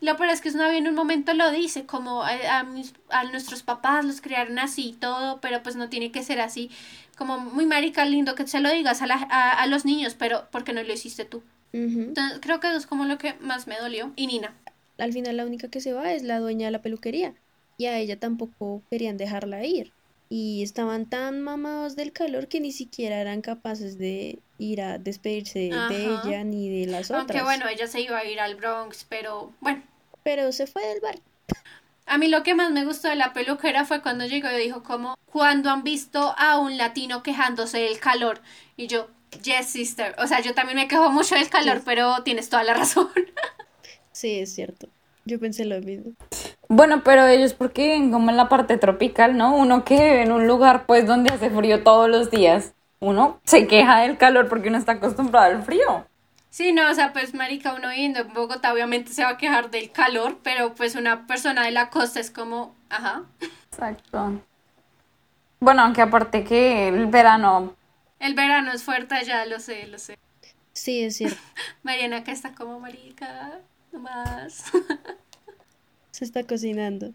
[0.00, 2.60] Lo peor es que una en un momento lo dice, como a,
[3.08, 6.70] a, nuestros papás los criaron así y todo, pero pues no tiene que ser así.
[7.16, 10.82] Como muy marica, lindo que se lo digas a, a, los niños, pero porque no
[10.84, 11.42] lo hiciste tú.
[11.72, 14.12] Entonces, creo que eso es como lo que más me dolió.
[14.14, 14.54] Y Nina.
[14.98, 17.34] Al final la única que se va es la dueña de la peluquería.
[17.76, 19.92] Y a ella tampoco querían dejarla ir
[20.28, 25.70] y estaban tan mamados del calor que ni siquiera eran capaces de ir a despedirse
[25.88, 27.20] de ella ni de las otras.
[27.20, 29.82] Aunque bueno, ella se iba a ir al Bronx, pero bueno.
[30.22, 31.18] Pero se fue del bar.
[32.06, 34.82] A mí lo que más me gustó de la peluquera fue cuando llegó y dijo
[34.82, 38.40] como, cuando han visto a un latino quejándose del calor?
[38.76, 39.08] Y yo,
[39.42, 40.14] yes, sister.
[40.18, 43.10] O sea, yo también me quejo mucho del calor, pero tienes toda la razón.
[44.12, 44.88] sí, es cierto.
[45.24, 46.12] Yo pensé lo mismo.
[46.68, 49.56] Bueno, pero ellos porque como en la parte tropical, ¿no?
[49.56, 53.66] Uno que vive en un lugar pues donde hace frío todos los días, uno se
[53.66, 56.06] queja del calor porque uno está acostumbrado al frío.
[56.50, 59.70] Sí, no, o sea, pues marica, uno viviendo en Bogotá obviamente se va a quejar
[59.70, 63.22] del calor, pero pues una persona de la costa es como, ajá.
[63.70, 64.40] Exacto.
[65.60, 67.74] Bueno, aunque aparte que el verano...
[68.18, 70.18] El verano es fuerte ya, lo sé, lo sé.
[70.72, 71.38] Sí, es cierto.
[71.82, 73.60] Mariana acá está como marica,
[73.92, 74.64] nomás.
[76.18, 77.14] Se está cocinando.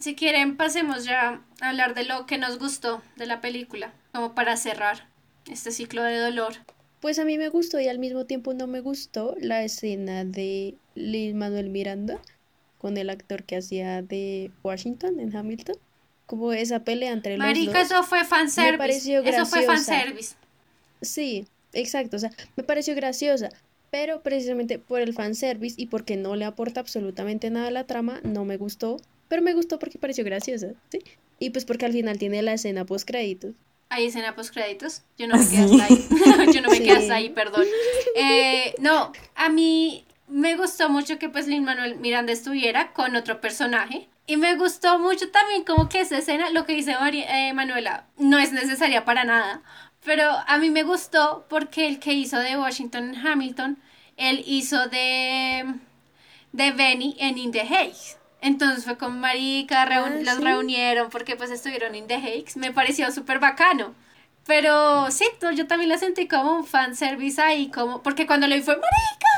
[0.00, 4.34] si quieren, pasemos ya a hablar de lo que nos gustó de la película, como
[4.34, 5.08] para cerrar
[5.50, 6.54] este ciclo de dolor.
[7.00, 10.74] Pues a mí me gustó y al mismo tiempo no me gustó la escena de
[10.94, 12.20] Lin Manuel Miranda
[12.78, 15.76] con el actor que hacía de Washington en Hamilton.
[16.26, 17.74] Como esa pelea entre los dos.
[17.74, 18.72] eso fue fanservice.
[18.72, 19.42] Me pareció graciosa.
[19.42, 20.34] Eso fue fanservice.
[21.00, 22.16] Sí, exacto.
[22.16, 23.48] O sea, me pareció graciosa.
[23.90, 28.20] Pero precisamente por el fanservice y porque no le aporta absolutamente nada a la trama,
[28.22, 28.98] no me gustó
[29.28, 31.00] pero me gustó porque pareció graciosa, ¿sí?
[31.38, 33.54] Y pues porque al final tiene la escena post créditos.
[33.90, 35.02] ¿Hay escena post créditos?
[35.18, 36.52] Yo no me quedé hasta ahí.
[36.52, 37.64] Yo no me quedé hasta ahí, perdón.
[38.16, 43.40] Eh, no, a mí me gustó mucho que pues Lin Manuel Miranda estuviera con otro
[43.40, 44.08] personaje.
[44.26, 48.38] Y me gustó mucho también como que esa escena, lo que dice eh, Manuela, no
[48.38, 49.62] es necesaria para nada.
[50.04, 53.78] Pero a mí me gustó porque el que hizo de Washington en Hamilton,
[54.18, 55.64] él hizo de,
[56.52, 58.17] de Benny en In the Haze.
[58.40, 62.56] Entonces fue con marica, ah, los reunieron porque pues estuvieron en The Hakes.
[62.56, 63.94] Me pareció súper bacano.
[64.46, 68.62] Pero sí, yo también la sentí como un fanservice ahí, como, porque cuando lo vi
[68.62, 69.28] fue marica.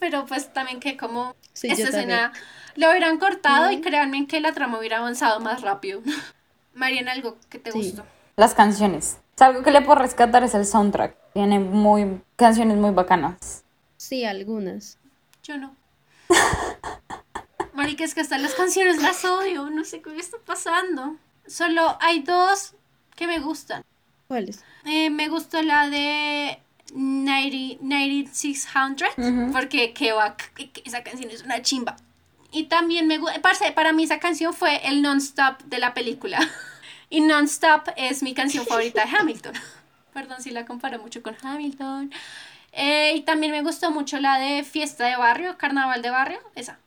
[0.00, 2.32] Pero pues también que como esa escena
[2.74, 6.02] lo hubieran cortado y créanme que la trama hubiera avanzado más rápido.
[6.74, 8.04] Mariana, algo que te gustó.
[8.36, 9.18] Las canciones.
[9.38, 11.16] algo que le puedo rescatar es el soundtrack.
[11.32, 13.64] Tiene muy canciones muy bacanas.
[13.96, 14.98] Sí, algunas.
[15.42, 15.74] Yo no.
[17.86, 21.14] Marica, es que hasta las canciones las odio, no sé qué está pasando.
[21.46, 22.74] Solo hay dos
[23.14, 23.84] que me gustan.
[24.26, 24.64] ¿Cuáles?
[24.86, 26.58] Eh, me gustó la de
[26.92, 29.08] 9600,
[29.52, 30.12] porque qué
[30.84, 31.94] esa canción es una chimba.
[32.50, 33.40] Y también me gusta,
[33.76, 36.40] para mí esa canción fue el non-stop de la película.
[37.08, 39.54] y non-stop es mi canción favorita de Hamilton.
[40.12, 42.12] Perdón si la comparo mucho con Hamilton.
[42.72, 46.80] Eh, y también me gustó mucho la de fiesta de barrio, carnaval de barrio, esa.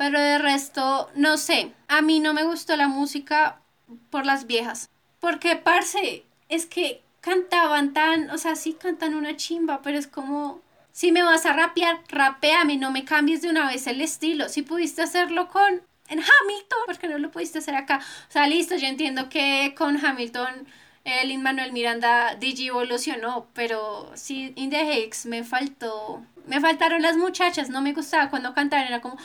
[0.00, 1.74] Pero de resto, no sé.
[1.86, 3.60] A mí no me gustó la música
[4.08, 4.88] por las viejas.
[5.20, 10.62] Porque, parce, es que cantaban tan, o sea, sí cantan una chimba, pero es como,
[10.90, 14.48] si me vas a rapear, rapeame, no me cambies de una vez el estilo.
[14.48, 18.00] Si pudiste hacerlo con en Hamilton, ¿por qué no lo pudiste hacer acá?
[18.30, 20.66] O sea, listo, yo entiendo que con Hamilton
[21.04, 27.18] el Manuel Miranda DJ evolucionó, pero sí, In the Hicks me faltó, me faltaron las
[27.18, 29.18] muchachas, no me gustaba cuando cantaban, era como,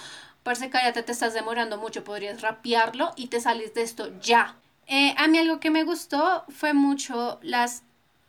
[0.45, 4.55] parce, cállate, te estás demorando mucho, podrías rapearlo y te sales de esto ya.
[4.85, 7.81] Eh, a mí algo que me gustó fue mucho las,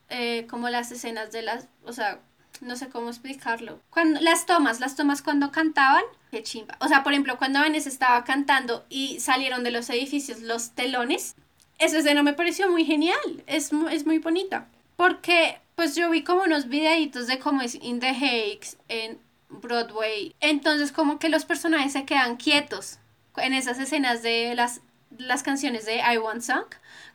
[0.08, 2.20] eh, como las escenas de las, o sea,
[2.62, 3.80] no sé cómo explicarlo.
[3.90, 6.78] Cuando, las tomas, las tomas cuando cantaban, qué chimba.
[6.80, 11.36] O sea, por ejemplo, cuando Vanessa estaba cantando y salieron de los edificios los telones,
[11.78, 14.68] esa escena me pareció muy genial, es, es muy bonita.
[14.96, 19.18] Porque, pues yo vi como unos videitos de cómo es In the Hakes en
[19.48, 20.34] Broadway.
[20.40, 22.98] Entonces como que los personajes se quedan quietos
[23.36, 24.80] en esas escenas de las
[25.18, 26.66] las canciones de I Want Song,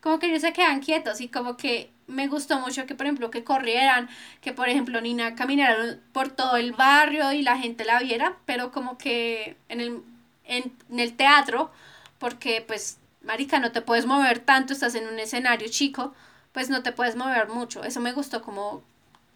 [0.01, 3.32] como que ellos se quedan quietos y como que me gustó mucho que, por ejemplo,
[3.32, 4.09] que corrieran,
[4.41, 8.71] que, por ejemplo, Nina caminara por todo el barrio y la gente la viera, pero
[8.71, 10.01] como que en el,
[10.45, 11.71] en, el teatro,
[12.19, 16.13] porque, pues, marica, no te puedes mover tanto, estás en un escenario chico,
[16.51, 17.84] pues no te puedes mover mucho.
[17.84, 18.84] Eso me gustó como,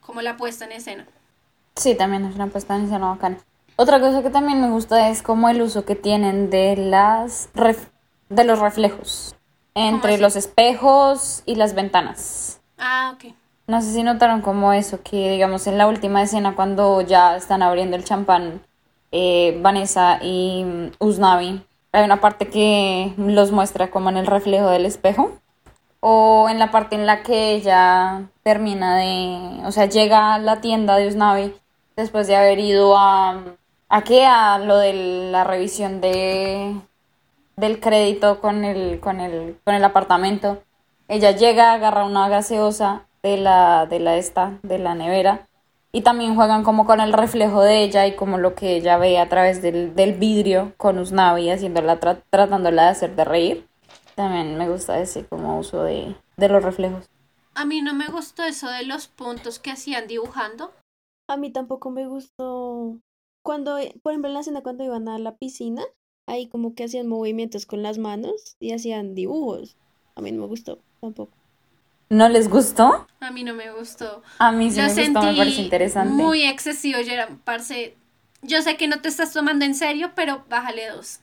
[0.01, 1.05] como la puesta en escena.
[1.75, 3.37] Sí, también es una puesta en escena bacana.
[3.75, 7.49] Otra cosa que también me gusta es como el uso que tienen de las
[8.29, 9.35] de los reflejos
[9.73, 12.61] entre los espejos y las ventanas.
[12.77, 13.33] Ah, ok.
[13.67, 17.61] No sé si notaron como eso, que digamos en la última escena cuando ya están
[17.61, 18.61] abriendo el champán,
[19.11, 21.61] eh, Vanessa y Usnavi,
[21.91, 25.31] hay una parte que los muestra como en el reflejo del espejo,
[25.99, 30.61] o en la parte en la que ella termina de, o sea, llega a la
[30.61, 31.53] tienda de Usnavi
[31.95, 33.43] después de haber ido a,
[33.89, 34.25] ¿a qué?
[34.25, 36.75] A lo de la revisión de,
[37.55, 40.61] del crédito con el, con el, con el apartamento.
[41.07, 45.47] Ella llega, agarra una gaseosa de la, de la esta, de la nevera,
[45.91, 49.17] y también juegan como con el reflejo de ella y como lo que ella ve
[49.17, 53.67] a través del, del vidrio con Usnavi haciéndola, tratándola de hacer de reír.
[54.13, 57.05] También me gusta ese como uso de, de los reflejos.
[57.53, 60.73] A mí no me gustó eso de los puntos que hacían dibujando.
[61.27, 62.99] A mí tampoco me gustó
[63.43, 65.83] cuando, por ejemplo, en la escena cuando iban a la piscina,
[66.27, 69.77] ahí como que hacían movimientos con las manos y hacían dibujos.
[70.15, 71.33] A mí no me gustó tampoco.
[72.09, 73.07] ¿No les gustó?
[73.19, 74.21] A mí no me gustó.
[74.39, 76.13] A mí sí me gustó, me parece interesante.
[76.13, 77.95] Muy excesivo, era parce.
[78.41, 81.21] Yo sé que no te estás tomando en serio, pero bájale dos.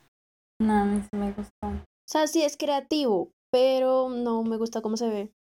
[0.61, 1.67] No, a mí sí me gustó.
[1.67, 5.33] O sea, sí es creativo, pero no me gusta cómo se ve.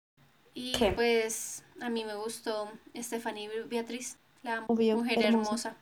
[0.54, 5.76] Y pues a mí me gustó Stephanie Beatriz, la mujer hermosa.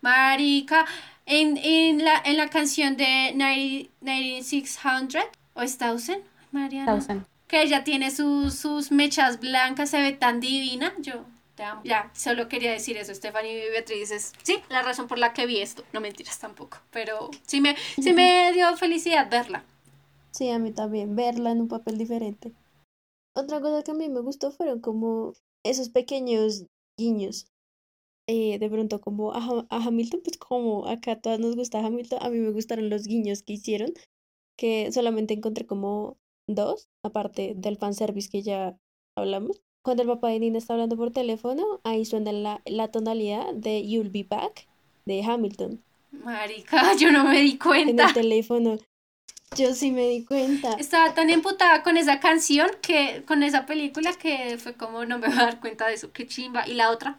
[0.00, 0.86] Marica,
[1.26, 5.22] en, en, la, en la canción de 9600
[5.54, 7.26] o 1000, Mariana.
[7.46, 10.92] Que ella tiene sus, sus mechas blancas, se ve tan divina.
[10.98, 11.80] Yo te amo.
[11.84, 14.10] Ya, solo quería decir eso, Stephanie Beatriz.
[14.10, 15.82] Es, sí, la razón por la que vi esto.
[15.92, 16.78] No mentiras tampoco.
[16.90, 19.64] Pero sí me, sí me dio felicidad verla.
[20.30, 22.52] Sí, a mí también, verla en un papel diferente.
[23.34, 25.32] Otra cosa que a mí me gustó fueron como
[25.64, 26.64] esos pequeños
[26.98, 27.46] guiños
[28.28, 32.28] eh, de pronto como a, Hamilton, pues como acá a todas nos gusta Hamilton, a
[32.28, 33.94] mí me gustaron los guiños que hicieron,
[34.56, 38.76] que solamente encontré como dos, aparte del fanservice que ya
[39.16, 39.62] hablamos.
[39.82, 43.88] Cuando el papá de Nina está hablando por teléfono, ahí suena la, la tonalidad de
[43.88, 44.68] You'll Be Back
[45.06, 45.82] de Hamilton.
[46.10, 47.90] Marica, yo no me di cuenta.
[47.90, 48.78] En el teléfono.
[49.56, 50.74] Yo sí me di cuenta.
[50.74, 55.28] Estaba tan emputada con esa canción que, con esa película que fue como no me
[55.28, 56.68] voy a dar cuenta de eso, qué chimba.
[56.68, 57.18] ¿Y la otra?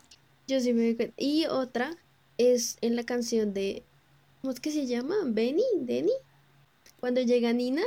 [0.50, 1.14] Yo sí me di cuenta.
[1.16, 1.96] Y otra
[2.40, 3.84] es en la canción de.
[4.42, 5.16] ¿Cómo es que se llama?
[5.26, 5.64] ¿Benny?
[5.78, 6.12] ¿Denny?
[7.00, 7.84] Cuando llega Nina,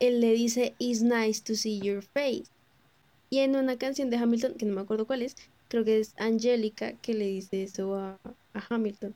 [0.00, 2.46] él le dice, It's nice to see your face.
[3.30, 5.36] Y en una canción de Hamilton, que no me acuerdo cuál es,
[5.68, 8.18] creo que es Angélica que le dice eso a,
[8.68, 9.14] Hamilton.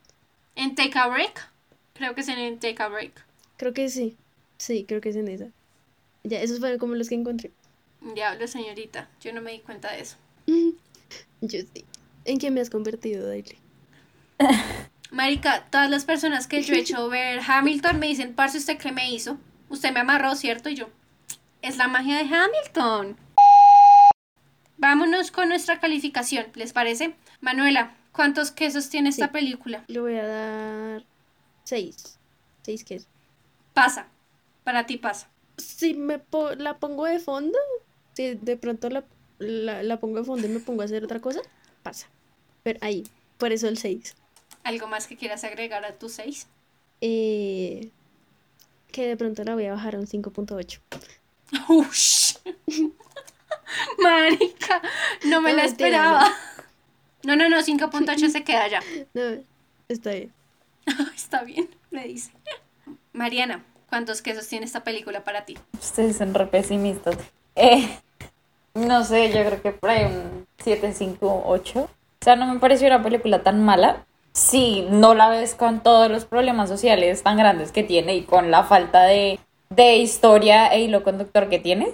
[0.54, 1.50] ¿En Take a Break?
[1.94, 3.12] Creo que es en Take a Break.
[3.56, 4.16] Creo que sí.
[4.58, 5.48] Sí, creo que es en esa.
[6.22, 7.50] Ya, esos fueron como los que encontré.
[8.14, 9.08] Diablo, señorita.
[9.20, 10.16] Yo no me di cuenta de eso.
[10.46, 11.84] Yo sí.
[12.30, 13.58] ¿En qué me has convertido, Daily?
[15.10, 18.92] Marica, todas las personas que yo he hecho ver Hamilton me dicen, parce, ¿usted qué
[18.92, 19.36] me hizo?
[19.68, 20.68] Usted me amarró, ¿cierto?
[20.68, 20.90] Y yo,
[21.60, 23.16] es la magia de Hamilton.
[24.76, 27.16] Vámonos con nuestra calificación, ¿les parece?
[27.40, 29.82] Manuela, ¿cuántos quesos tiene esta película?
[29.88, 31.04] Le voy a dar
[31.64, 32.16] seis.
[32.62, 33.08] Seis quesos.
[33.74, 34.06] Pasa.
[34.62, 35.28] Para ti pasa.
[35.56, 36.22] Si me
[36.58, 37.58] la pongo de fondo,
[38.12, 39.02] si de pronto la,
[39.40, 41.40] la, la pongo de fondo y me pongo a hacer otra cosa,
[41.82, 42.06] pasa.
[42.62, 43.06] Pero ahí,
[43.38, 44.14] por eso el 6.
[44.64, 46.46] ¿Algo más que quieras agregar a tu 6?
[47.00, 47.90] Eh,
[48.92, 50.80] que de pronto la voy a bajar a un 5.8.
[51.68, 52.36] Ush.
[53.98, 54.82] Marica,
[55.24, 56.28] no me la esperaba.
[57.22, 58.80] No, no, no, 5.8 se queda ya.
[59.14, 59.22] No,
[59.88, 60.32] está bien.
[61.14, 62.30] está bien, me dice.
[63.12, 65.58] Mariana, ¿cuántos quesos tiene esta película para ti?
[65.78, 67.16] Ustedes son re pesimistas.
[67.56, 67.88] Eh,
[68.74, 71.90] no sé, yo creo que por ahí un 7, 5, 8.
[72.20, 74.04] O sea, no me pareció una película tan mala.
[74.32, 78.50] Sí, no la ves con todos los problemas sociales tan grandes que tiene y con
[78.50, 79.40] la falta de,
[79.70, 81.88] de historia e hilo conductor que tiene.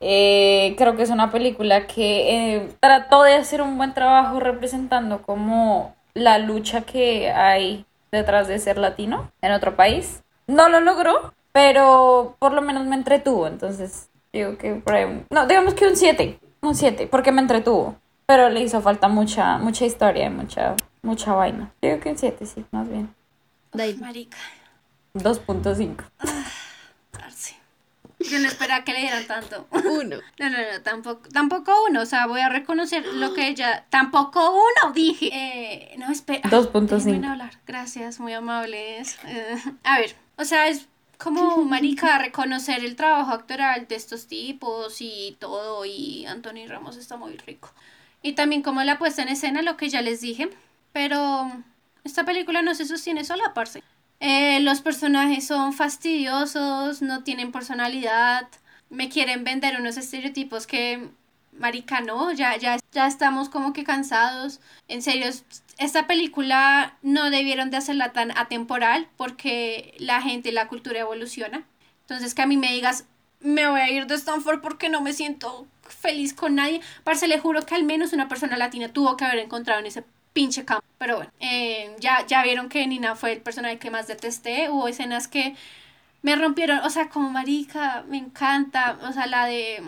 [0.00, 5.22] Eh, creo que es una película que eh, trató de hacer un buen trabajo representando
[5.22, 10.22] como la lucha que hay detrás de ser latino en otro país.
[10.46, 15.46] No lo logró, pero por lo menos me entretuvo, entonces Digo que por ahí, no,
[15.46, 17.94] digamos que un 7, un 7, porque me entretuvo.
[18.26, 21.72] Pero le hizo falta mucha, mucha historia, mucha, mucha vaina.
[21.82, 23.14] Digo que un 7, sí, más bien.
[23.72, 24.38] Uf, marica.
[25.14, 26.04] 2.5.
[28.30, 29.66] Yo no esperaba que le dieran tanto.
[29.70, 30.16] Uno.
[30.38, 32.02] No, no, no, tampoco, tampoco uno.
[32.02, 33.84] O sea, voy a reconocer lo que ella.
[33.90, 35.30] Tampoco uno, dije.
[35.32, 36.48] Eh, no, espera.
[36.50, 37.04] 2.5.
[37.04, 37.58] Déjenme hablar.
[37.66, 39.18] Gracias, muy amables.
[39.26, 44.96] Eh, a ver, o sea, es como marica reconocer el trabajo actoral de estos tipos
[45.00, 45.84] y todo.
[45.84, 47.70] Y Anthony Ramos está muy rico.
[48.24, 50.48] Y también como la puesta en escena, lo que ya les dije.
[50.92, 51.52] Pero
[52.04, 53.82] esta película no se sostiene sola, parce.
[54.18, 58.48] Eh, los personajes son fastidiosos, no tienen personalidad,
[58.88, 61.10] me quieren vender unos estereotipos que,
[61.52, 64.58] marica, no, ya, ya, ya estamos como que cansados.
[64.88, 65.26] En serio,
[65.76, 71.64] esta película no debieron de hacerla tan atemporal porque la gente y la cultura evoluciona.
[72.00, 73.04] Entonces que a mí me digas,
[73.40, 76.80] me voy a ir de Stanford porque no me siento feliz con nadie.
[77.02, 80.04] Parce, le juro que al menos una persona latina tuvo que haber encontrado en ese
[80.32, 80.84] pinche campo.
[80.98, 84.70] Pero bueno, eh, ya, ya vieron que Nina fue el personaje que más detesté.
[84.70, 85.54] Hubo escenas que
[86.22, 88.98] me rompieron, o sea, como marica, me encanta.
[89.02, 89.82] O sea, la de,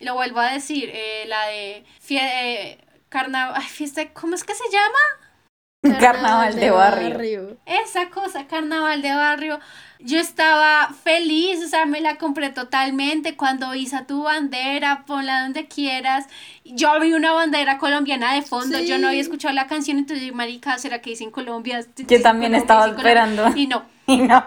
[0.00, 2.78] lo vuelvo a decir, eh, la de fie,
[3.08, 5.98] carnaval, fiesta, ¿cómo es que se llama?
[5.98, 7.56] Carnaval, de, barrio.
[7.66, 9.58] Esa cosa, carnaval de barrio.
[10.04, 13.36] Yo estaba feliz, o sea, me la compré totalmente.
[13.36, 16.26] Cuando hice tu bandera, ponla donde quieras.
[16.64, 20.34] Yo vi una bandera colombiana de fondo, yo no había escuchado la canción, entonces dije,
[20.34, 21.84] marica, ¿será que dice en Colombia?
[21.96, 23.48] Yo también estaba esperando.
[23.56, 23.84] Y no.
[24.08, 24.44] Y no.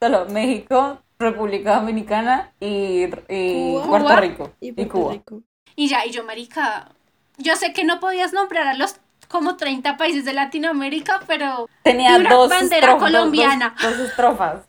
[0.00, 4.52] Solo México, República Dominicana y, y Puerto Rico.
[4.60, 5.12] Y, Puerto Cuba.
[5.12, 5.42] Rico.
[5.74, 6.88] Y ya, y yo, marica,
[7.36, 8.96] yo sé que no podías nombrar a los
[9.30, 13.74] como 30 países de Latinoamérica, pero tenía una dos bandera estrofas, colombiana.
[13.80, 14.62] Dos, dos estrofas.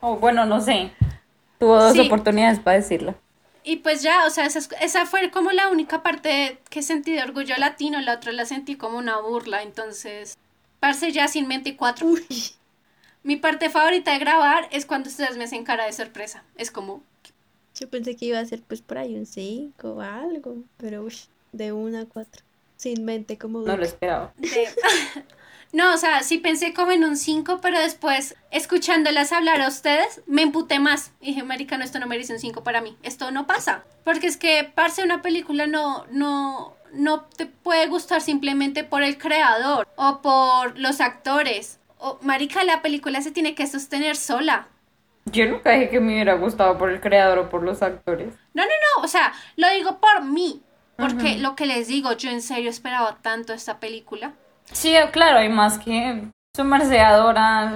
[0.00, 0.92] O oh, bueno, no sé.
[1.58, 2.00] Tuvo dos Sí.
[2.00, 3.16] oportunidades para decirlo.
[3.64, 7.22] Y pues ya, o sea, esa, esa fue como la única parte que sentí de
[7.22, 10.38] orgullo latino, la otra la sentí como una burla, entonces,
[10.80, 12.06] parce ya sin mente cuatro.
[12.06, 12.24] Uy.
[13.24, 16.44] Mi parte favorita de grabar es cuando ustedes me hacen cara de sorpresa.
[16.56, 17.02] Es como,
[17.74, 21.14] Yo pensé que iba a ser pues por ahí un 5 o algo, pero uy,
[21.52, 22.44] de 1 a 4.
[22.78, 23.84] Sin mente como No lo Duque.
[23.86, 24.32] esperaba.
[24.36, 24.68] de-
[25.72, 30.22] no, o sea, sí pensé como en un 5, pero después, escuchándolas hablar a ustedes,
[30.26, 31.10] me emputé más.
[31.20, 32.96] Y dije, marica, no, esto no merece un 5 para mí.
[33.02, 33.82] Esto no pasa.
[34.04, 39.18] Porque es que, parce, una película no, no, no te puede gustar simplemente por el
[39.18, 41.80] creador o por los actores.
[41.98, 44.68] O, marica, la película se tiene que sostener sola.
[45.26, 48.32] Yo nunca dije que me hubiera gustado por el creador o por los actores.
[48.54, 50.62] No, no, no, o sea, lo digo por mí.
[50.98, 54.32] Porque lo que les digo, yo en serio esperaba tanto esta película.
[54.72, 56.24] Sí, claro, hay más que
[56.56, 57.72] su merceadora.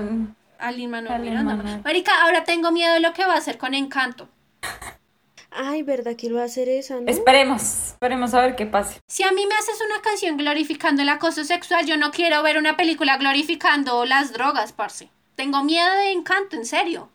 [0.59, 1.81] A Lin Manuel Miranda.
[1.85, 4.29] Marica, ahora tengo miedo de lo que va a hacer con Encanto.
[5.53, 7.07] Ay, ¿verdad que lo va a hacer esa, no?
[7.07, 7.63] Esperemos,
[7.93, 8.99] esperemos a ver qué pase.
[9.07, 12.59] Si a mí me haces una canción glorificando el acoso sexual, yo no quiero ver
[12.59, 15.11] una película glorificando las drogas, parce.
[15.37, 17.09] Tengo miedo de Encanto, en serio.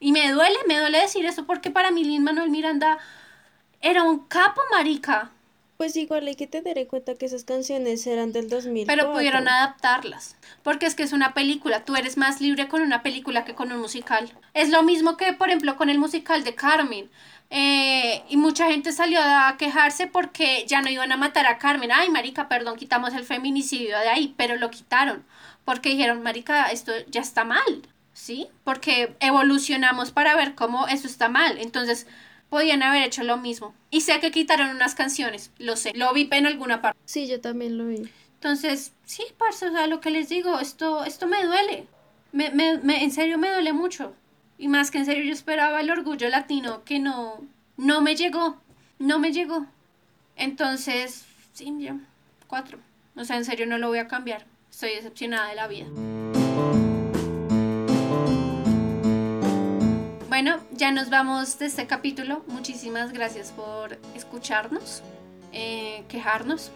[0.00, 2.98] Y me duele, me duele decir eso porque para mí Lin Manuel Miranda
[3.80, 5.30] era un capo, marica.
[5.76, 8.86] Pues igual hay que tener en cuenta que esas canciones eran del 2000.
[8.86, 10.36] Pero pudieron adaptarlas.
[10.62, 11.84] Porque es que es una película.
[11.84, 14.32] Tú eres más libre con una película que con un musical.
[14.54, 17.10] Es lo mismo que, por ejemplo, con el musical de Carmen.
[17.50, 21.92] Eh, y mucha gente salió a quejarse porque ya no iban a matar a Carmen.
[21.92, 25.24] Ay, marica, perdón, quitamos el feminicidio de ahí, pero lo quitaron.
[25.64, 27.82] Porque dijeron, marica, esto ya está mal.
[28.14, 28.48] ¿Sí?
[28.64, 31.58] Porque evolucionamos para ver cómo eso está mal.
[31.58, 32.06] Entonces,
[32.50, 33.74] podían haber hecho lo mismo.
[33.90, 35.50] Y sé que quitaron unas canciones.
[35.58, 35.92] Lo sé.
[35.94, 36.98] Lo vi en alguna parte.
[37.04, 38.08] Sí, yo también lo vi.
[38.34, 41.86] Entonces, sí, parce, o sea, lo que les digo, esto, esto me duele.
[42.32, 44.14] Me, me, me- en serio me duele mucho.
[44.58, 47.42] Y más que en serio yo esperaba el orgullo latino que no,
[47.76, 48.60] no me llegó.
[48.98, 49.66] No me llegó.
[50.36, 51.24] Entonces,
[51.54, 51.96] sí, ya,
[52.46, 52.78] cuatro.
[53.16, 54.44] O sea, en serio no lo voy a cambiar.
[54.70, 55.86] Estoy decepcionada de la vida.
[60.36, 62.44] Bueno, ya nos vamos de este capítulo.
[62.48, 65.02] Muchísimas gracias por escucharnos,
[65.54, 66.70] eh, quejarnos.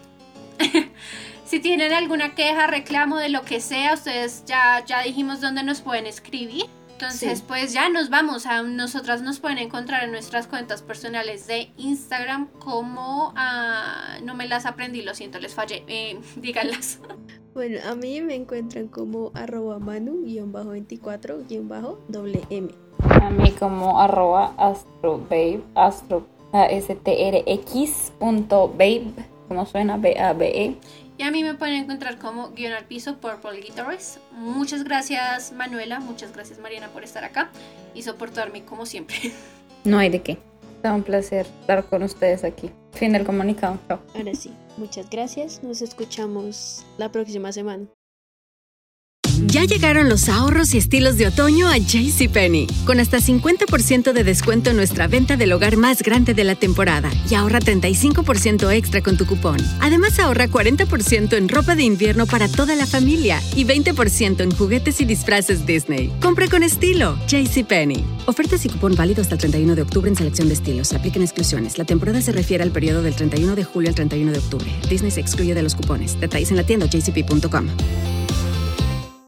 [1.44, 5.82] si tienen alguna queja, reclamo de lo que sea, ustedes ya, ya dijimos dónde nos
[5.82, 6.64] pueden escribir.
[6.92, 7.44] Entonces, Sí.
[7.46, 8.46] pues ya nos vamos.
[8.46, 14.48] A nosotras nos pueden encontrar en nuestras cuentas personales de Instagram como ah, no me
[14.48, 15.84] las aprendí, lo siento, les fallé.
[15.86, 16.98] Eh, díganlas.
[17.52, 22.70] Bueno, a mí me encuentran como arroba manu-24-doble M.
[23.20, 29.12] A mí como arroba astrobabe, astro, A-S-T-R-X punto babe,
[29.46, 30.76] como suena, B-A-B-E.
[31.18, 34.16] Y a mí me pueden encontrar como guion al piso Purple Guitarist.
[34.32, 37.50] Muchas gracias Manuela, muchas gracias Mariana por estar acá
[37.94, 39.16] y soportarme como siempre.
[39.84, 40.32] No hay de qué.
[40.82, 42.70] Es un placer estar con ustedes aquí.
[42.92, 43.78] Fin del comunicado.
[43.88, 43.98] Chao.
[44.14, 45.62] Ahora sí, muchas gracias.
[45.62, 47.86] Nos escuchamos la próxima semana.
[49.46, 54.70] Ya llegaron los ahorros y estilos de otoño a JCPenney, con hasta 50% de descuento
[54.70, 59.16] en nuestra venta del hogar más grande de la temporada y ahorra 35% extra con
[59.16, 59.56] tu cupón.
[59.80, 65.00] Además ahorra 40% en ropa de invierno para toda la familia y 20% en juguetes
[65.00, 66.12] y disfraces Disney.
[66.20, 68.04] Compra con estilo, JCPenney.
[68.26, 70.92] Ofertas y cupón válido hasta el 31 de octubre en selección de estilos.
[70.92, 71.78] Apliquen exclusiones.
[71.78, 74.70] La temporada se refiere al periodo del 31 de julio al 31 de octubre.
[74.88, 76.20] Disney se excluye de los cupones.
[76.20, 77.68] Detalles en la tienda jcp.com.